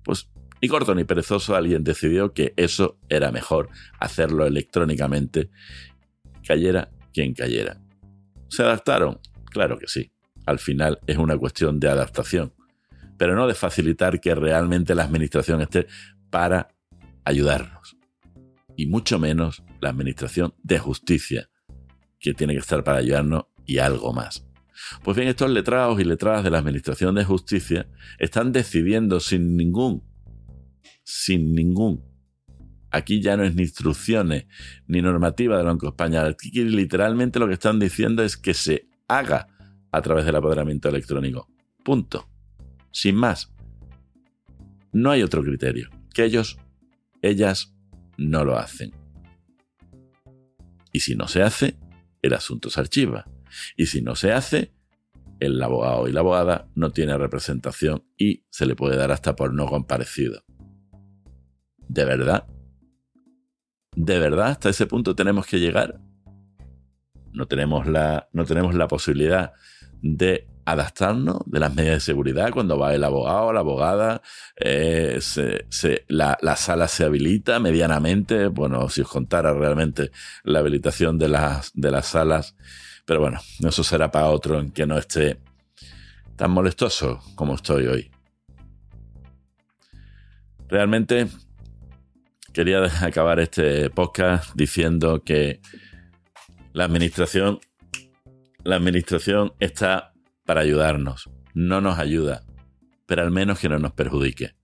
Pues 0.03 0.29
ni 0.61 0.69
corto 0.69 0.95
ni 0.95 1.03
perezoso 1.03 1.55
alguien 1.55 1.83
decidió 1.83 2.31
que 2.33 2.53
eso 2.57 2.97
era 3.09 3.31
mejor, 3.31 3.69
hacerlo 3.99 4.45
electrónicamente, 4.45 5.49
cayera 6.47 6.89
quien 7.15 7.33
cayera. 7.33 7.81
¿Se 8.49 8.61
adaptaron? 8.61 9.19
Claro 9.45 9.79
que 9.79 9.87
sí. 9.87 10.11
Al 10.45 10.59
final 10.59 10.99
es 11.07 11.17
una 11.17 11.37
cuestión 11.37 11.79
de 11.79 11.89
adaptación 11.89 12.53
pero 13.17 13.35
no 13.35 13.47
de 13.47 13.53
facilitar 13.53 14.19
que 14.19 14.35
realmente 14.35 14.95
la 14.95 15.03
administración 15.03 15.61
esté 15.61 15.87
para 16.29 16.69
ayudarnos. 17.23 17.97
Y 18.75 18.87
mucho 18.87 19.19
menos 19.19 19.63
la 19.79 19.89
administración 19.89 20.53
de 20.63 20.79
justicia, 20.79 21.49
que 22.19 22.33
tiene 22.33 22.53
que 22.53 22.59
estar 22.59 22.83
para 22.83 22.99
ayudarnos 22.99 23.45
y 23.65 23.77
algo 23.77 24.13
más. 24.13 24.45
Pues 25.03 25.15
bien, 25.15 25.29
estos 25.29 25.49
letrados 25.49 25.99
y 26.01 26.03
letradas 26.03 26.43
de 26.43 26.49
la 26.49 26.57
Administración 26.57 27.15
de 27.15 27.23
Justicia 27.23 27.87
están 28.19 28.51
decidiendo 28.51 29.21
sin 29.21 29.55
ningún, 29.55 30.03
sin 31.03 31.55
ningún, 31.55 32.03
aquí 32.91 33.21
ya 33.21 33.37
no 33.37 33.43
es 33.43 33.55
ni 33.55 33.63
instrucciones 33.63 34.45
ni 34.87 35.01
normativa 35.01 35.57
del 35.57 35.65
Banco 35.65 35.87
Español, 35.87 36.27
aquí 36.27 36.51
literalmente 36.63 37.39
lo 37.39 37.47
que 37.47 37.53
están 37.53 37.79
diciendo 37.79 38.23
es 38.23 38.37
que 38.37 38.53
se 38.53 38.87
haga 39.07 39.47
a 39.91 40.01
través 40.01 40.25
del 40.25 40.35
apoderamiento 40.35 40.89
electrónico. 40.89 41.47
Punto 41.83 42.29
sin 42.95 43.15
más. 43.15 43.51
No 44.93 45.11
hay 45.11 45.21
otro 45.21 45.43
criterio, 45.43 45.89
que 46.13 46.23
ellos, 46.23 46.57
ellas 47.21 47.75
no 48.17 48.45
lo 48.45 48.57
hacen. 48.57 48.93
Y 50.93 51.01
si 51.01 51.13
no 51.15 51.27
se 51.27 51.41
hace, 51.43 51.77
el 52.21 52.33
asunto 52.33 52.69
se 52.69 52.79
archiva. 52.79 53.29
Y 53.75 53.87
si 53.87 54.01
no 54.01 54.15
se 54.15 54.31
hace, 54.31 54.73
el 55.41 55.61
abogado 55.61 56.07
y 56.07 56.13
la 56.13 56.21
abogada 56.21 56.69
no 56.73 56.91
tiene 56.91 57.17
representación 57.17 58.05
y 58.17 58.45
se 58.49 58.65
le 58.65 58.77
puede 58.77 58.95
dar 58.95 59.11
hasta 59.11 59.35
por 59.35 59.53
no 59.53 59.65
comparecido. 59.65 60.45
¿De 61.89 62.05
verdad? 62.05 62.47
¿De 63.95 64.19
verdad 64.19 64.47
hasta 64.47 64.69
ese 64.69 64.87
punto 64.87 65.15
tenemos 65.15 65.47
que 65.47 65.59
llegar? 65.59 65.99
No 67.31 67.47
tenemos 67.47 67.87
la, 67.87 68.27
no 68.33 68.45
tenemos 68.45 68.75
la 68.75 68.87
posibilidad 68.87 69.53
de 70.01 70.47
adaptarnos 70.65 71.41
de 71.45 71.59
las 71.59 71.73
medidas 71.73 71.95
de 71.95 71.99
seguridad 72.01 72.51
cuando 72.51 72.77
va 72.77 72.93
el 72.93 73.03
abogado, 73.03 73.53
la 73.53 73.59
abogada, 73.59 74.21
eh, 74.57 75.19
la, 76.07 76.55
sala 76.55 76.87
se 76.87 77.05
habilita 77.05 77.59
medianamente, 77.59 78.47
bueno, 78.47 78.89
si 78.89 79.01
os 79.01 79.07
contara 79.07 79.53
realmente 79.53 80.11
la 80.43 80.59
habilitación 80.59 81.17
de 81.19 81.29
las, 81.29 81.71
de 81.73 81.91
las 81.91 82.07
salas, 82.07 82.55
pero 83.05 83.21
bueno, 83.21 83.39
eso 83.59 83.83
será 83.83 84.11
para 84.11 84.29
otro 84.29 84.59
en 84.59 84.71
que 84.71 84.87
no 84.87 84.97
esté 84.97 85.39
tan 86.35 86.51
molestoso 86.51 87.21
como 87.35 87.55
estoy 87.55 87.85
hoy. 87.87 88.11
Realmente 90.67 91.27
quería 92.55 92.85
acabar 93.05 93.41
este 93.41 93.89
podcast 93.89 94.55
diciendo 94.55 95.23
que 95.25 95.59
la 96.71 96.85
administración 96.85 97.59
la 98.63 98.77
administración 98.77 99.53
está 99.59 100.13
para 100.45 100.61
ayudarnos, 100.61 101.29
no 101.53 101.81
nos 101.81 101.99
ayuda, 101.99 102.45
pero 103.05 103.21
al 103.21 103.29
menos 103.29 103.59
que 103.59 103.69
no 103.69 103.77
nos 103.77 103.91
perjudique. 103.91 104.55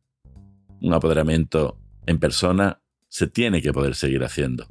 Un 0.81 0.93
apoderamiento 0.93 1.77
en 2.07 2.17
persona 2.17 2.81
se 3.09 3.27
tiene 3.27 3.61
que 3.61 3.73
poder 3.73 3.93
seguir 3.93 4.23
haciendo, 4.23 4.67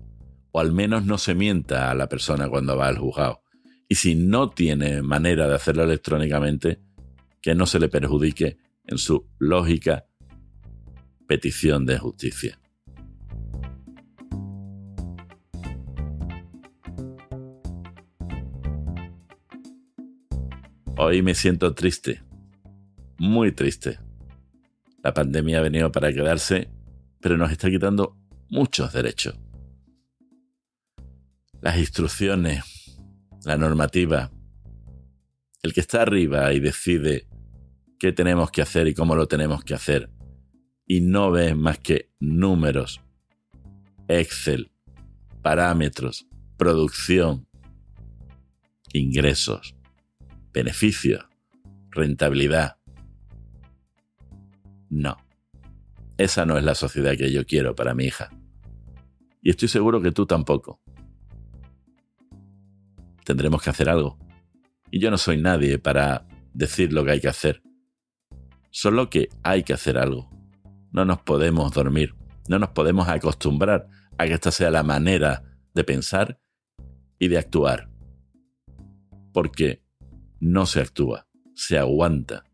o 0.50 0.59
al 0.59 0.72
menos 0.72 1.04
no 1.04 1.16
se 1.18 1.35
mienta 1.35 1.90
a 1.90 1.94
la 1.94 2.09
persona 2.09 2.48
cuando 2.48 2.76
va 2.76 2.88
al 2.88 2.98
juzgado. 2.98 3.42
Y 3.87 3.96
si 3.96 4.16
no 4.16 4.50
tiene 4.50 5.02
manera 5.02 5.46
de 5.46 5.54
hacerlo 5.54 5.85
electrónicamente, 5.85 6.80
que 7.40 7.54
no 7.54 7.66
se 7.66 7.78
le 7.78 7.88
perjudique 7.88 8.56
en 8.87 8.98
su 8.98 9.28
lógica 9.38 10.06
petición 11.28 11.87
de 11.87 11.98
justicia. 11.98 12.59
Hoy 21.02 21.22
me 21.22 21.34
siento 21.34 21.72
triste, 21.72 22.22
muy 23.16 23.52
triste. 23.52 23.98
La 25.02 25.14
pandemia 25.14 25.58
ha 25.58 25.62
venido 25.62 25.90
para 25.90 26.12
quedarse, 26.12 26.68
pero 27.22 27.38
nos 27.38 27.50
está 27.50 27.70
quitando 27.70 28.18
muchos 28.50 28.92
derechos. 28.92 29.34
Las 31.62 31.78
instrucciones, 31.78 32.64
la 33.46 33.56
normativa, 33.56 34.30
el 35.62 35.72
que 35.72 35.80
está 35.80 36.02
arriba 36.02 36.52
y 36.52 36.60
decide 36.60 37.26
qué 37.98 38.12
tenemos 38.12 38.50
que 38.50 38.60
hacer 38.60 38.86
y 38.86 38.92
cómo 38.92 39.16
lo 39.16 39.26
tenemos 39.26 39.64
que 39.64 39.72
hacer, 39.72 40.10
y 40.86 41.00
no 41.00 41.30
ve 41.30 41.54
más 41.54 41.78
que 41.78 42.10
números, 42.20 43.00
Excel, 44.06 44.70
parámetros, 45.40 46.26
producción, 46.58 47.48
ingresos 48.92 49.79
beneficio, 50.52 51.28
rentabilidad. 51.90 52.78
No, 54.88 55.16
esa 56.18 56.44
no 56.44 56.58
es 56.58 56.64
la 56.64 56.74
sociedad 56.74 57.16
que 57.16 57.32
yo 57.32 57.46
quiero 57.46 57.74
para 57.74 57.94
mi 57.94 58.04
hija. 58.04 58.30
Y 59.42 59.50
estoy 59.50 59.68
seguro 59.68 60.02
que 60.02 60.12
tú 60.12 60.26
tampoco. 60.26 60.80
Tendremos 63.24 63.62
que 63.62 63.70
hacer 63.70 63.88
algo. 63.88 64.18
Y 64.90 65.00
yo 65.00 65.10
no 65.10 65.18
soy 65.18 65.40
nadie 65.40 65.78
para 65.78 66.26
decir 66.52 66.92
lo 66.92 67.04
que 67.04 67.12
hay 67.12 67.20
que 67.20 67.28
hacer. 67.28 67.62
Solo 68.70 69.08
que 69.08 69.28
hay 69.42 69.62
que 69.62 69.72
hacer 69.72 69.98
algo. 69.98 70.28
no 70.92 71.04
nos 71.04 71.20
podemos 71.22 71.72
dormir, 71.72 72.16
no 72.48 72.58
nos 72.58 72.70
podemos 72.70 73.08
acostumbrar 73.08 73.86
a 74.18 74.26
que 74.26 74.32
esta 74.32 74.50
sea 74.50 74.70
la 74.70 74.82
manera 74.82 75.44
de 75.72 75.84
pensar 75.84 76.40
y 77.18 77.28
de 77.28 77.38
actuar. 77.38 77.88
Porque 79.32 79.84
no 80.40 80.66
se 80.66 80.81
actúa, 80.81 81.26
se 81.55 81.79
aguanta. 81.79 82.44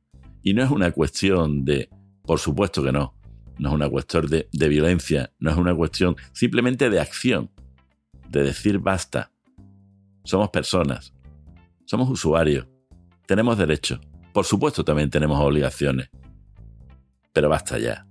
Y 0.42 0.54
no 0.54 0.62
es 0.62 0.70
una 0.70 0.90
cuestión 0.90 1.64
de, 1.64 1.88
por 2.22 2.38
supuesto 2.38 2.82
que 2.82 2.92
no, 2.92 3.16
no 3.58 3.68
es 3.68 3.74
una 3.74 3.88
cuestión 3.88 4.26
de, 4.26 4.68
violencia, 4.68 5.32
no 5.38 5.50
es 5.50 5.56
una 5.56 5.74
cuestión 5.74 6.16
simplemente 6.32 6.90
de 6.90 7.00
acción, 7.00 7.50
de 8.28 8.42
decir 8.42 8.78
basta. 8.78 9.32
Somos 10.24 10.50
personas, 10.50 11.14
somos 11.84 12.10
usuarios, 12.10 12.66
tenemos 13.26 13.56
derechos, 13.56 14.00
por 14.32 14.44
supuesto 14.44 14.84
también 14.84 15.08
tenemos 15.08 15.40
obligaciones, 15.40 16.10
pero 17.32 17.48
basta 17.48 17.78
ya. 17.78 18.06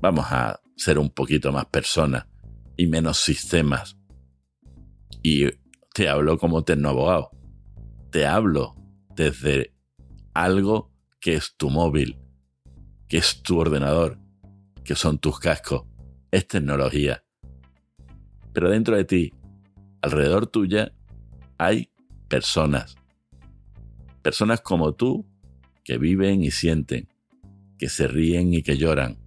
Vamos 0.00 0.26
a 0.30 0.60
ser 0.76 0.98
un 0.98 1.10
poquito 1.10 1.50
más 1.50 1.66
personas 1.66 2.26
y 2.76 2.86
menos 2.86 3.18
sistemas. 3.18 3.98
Y 5.22 5.46
te 5.92 6.08
hablo 6.08 6.38
como 6.38 6.62
tecnoabogado. 6.62 7.30
Te 8.10 8.24
hablo 8.24 8.74
desde 9.14 9.74
algo 10.32 10.90
que 11.20 11.34
es 11.34 11.54
tu 11.56 11.68
móvil, 11.68 12.16
que 13.06 13.18
es 13.18 13.42
tu 13.42 13.58
ordenador, 13.58 14.18
que 14.82 14.94
son 14.94 15.18
tus 15.18 15.38
cascos. 15.38 15.82
Es 16.30 16.48
tecnología. 16.48 17.22
Pero 18.54 18.70
dentro 18.70 18.96
de 18.96 19.04
ti, 19.04 19.34
alrededor 20.00 20.46
tuya, 20.46 20.92
hay 21.58 21.90
personas. 22.28 22.96
Personas 24.22 24.62
como 24.62 24.94
tú 24.94 25.26
que 25.84 25.98
viven 25.98 26.42
y 26.42 26.50
sienten, 26.50 27.08
que 27.78 27.90
se 27.90 28.08
ríen 28.08 28.54
y 28.54 28.62
que 28.62 28.78
lloran. 28.78 29.18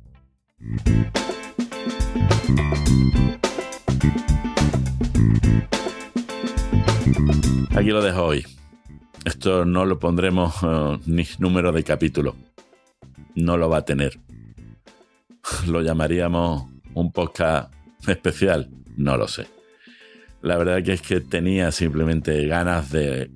Aquí 7.76 7.90
lo 7.90 8.02
dejo 8.02 8.24
hoy. 8.24 8.46
Esto 9.24 9.66
no 9.66 9.86
lo 9.86 10.00
pondremos 10.00 10.56
eh, 10.64 11.00
ni 11.06 11.26
número 11.38 11.72
de 11.72 11.84
capítulo. 11.84 12.36
No 13.36 13.56
lo 13.56 13.70
va 13.70 13.78
a 13.78 13.86
tener. 13.86 14.20
Lo 15.68 15.82
llamaríamos 15.82 16.66
un 16.94 17.12
podcast 17.12 17.72
especial. 18.08 18.70
No 18.98 19.18
lo 19.18 19.28
sé. 19.28 19.48
La 20.42 20.58
verdad 20.58 20.84
que 20.84 20.94
es 20.94 21.02
que 21.02 21.22
tenía 21.22 21.72
simplemente 21.72 22.48
ganas 22.48 22.92
de 22.92 23.30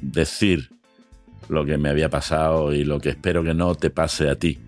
decir 0.00 0.70
lo 1.48 1.64
que 1.64 1.76
me 1.76 1.88
había 1.88 2.08
pasado 2.08 2.72
y 2.72 2.84
lo 2.84 3.00
que 3.00 3.10
espero 3.10 3.42
que 3.42 3.52
no 3.52 3.74
te 3.74 3.90
pase 3.90 4.30
a 4.30 4.36
ti. 4.36 4.60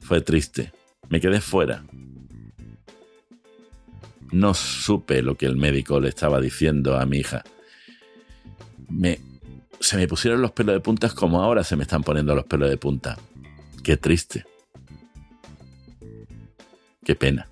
Fue 0.00 0.22
triste. 0.22 0.72
Me 1.10 1.20
quedé 1.20 1.42
fuera. 1.42 1.84
No 4.32 4.54
supe 4.54 5.20
lo 5.20 5.36
que 5.36 5.46
el 5.46 5.56
médico 5.56 6.00
le 6.00 6.08
estaba 6.08 6.40
diciendo 6.40 6.98
a 6.98 7.04
mi 7.04 7.18
hija. 7.18 7.44
Me, 8.88 9.20
se 9.80 9.96
me 9.96 10.08
pusieron 10.08 10.42
los 10.42 10.52
pelos 10.52 10.74
de 10.74 10.80
puntas 10.80 11.14
como 11.14 11.42
ahora 11.42 11.64
se 11.64 11.76
me 11.76 11.82
están 11.82 12.02
poniendo 12.02 12.34
los 12.34 12.44
pelos 12.44 12.70
de 12.70 12.76
punta. 12.76 13.18
Qué 13.82 13.96
triste. 13.96 14.46
Qué 17.04 17.14
pena. 17.14 17.48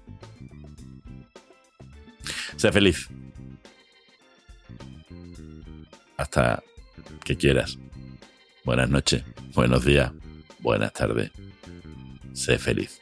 Sé 2.57 2.72
feliz. 2.72 3.09
Hasta 6.16 6.62
que 7.25 7.37
quieras. 7.37 7.79
Buenas 8.64 8.88
noches, 8.88 9.22
buenos 9.55 9.85
días, 9.85 10.11
buenas 10.59 10.92
tardes. 10.92 11.31
Sé 12.33 12.59
feliz. 12.59 13.01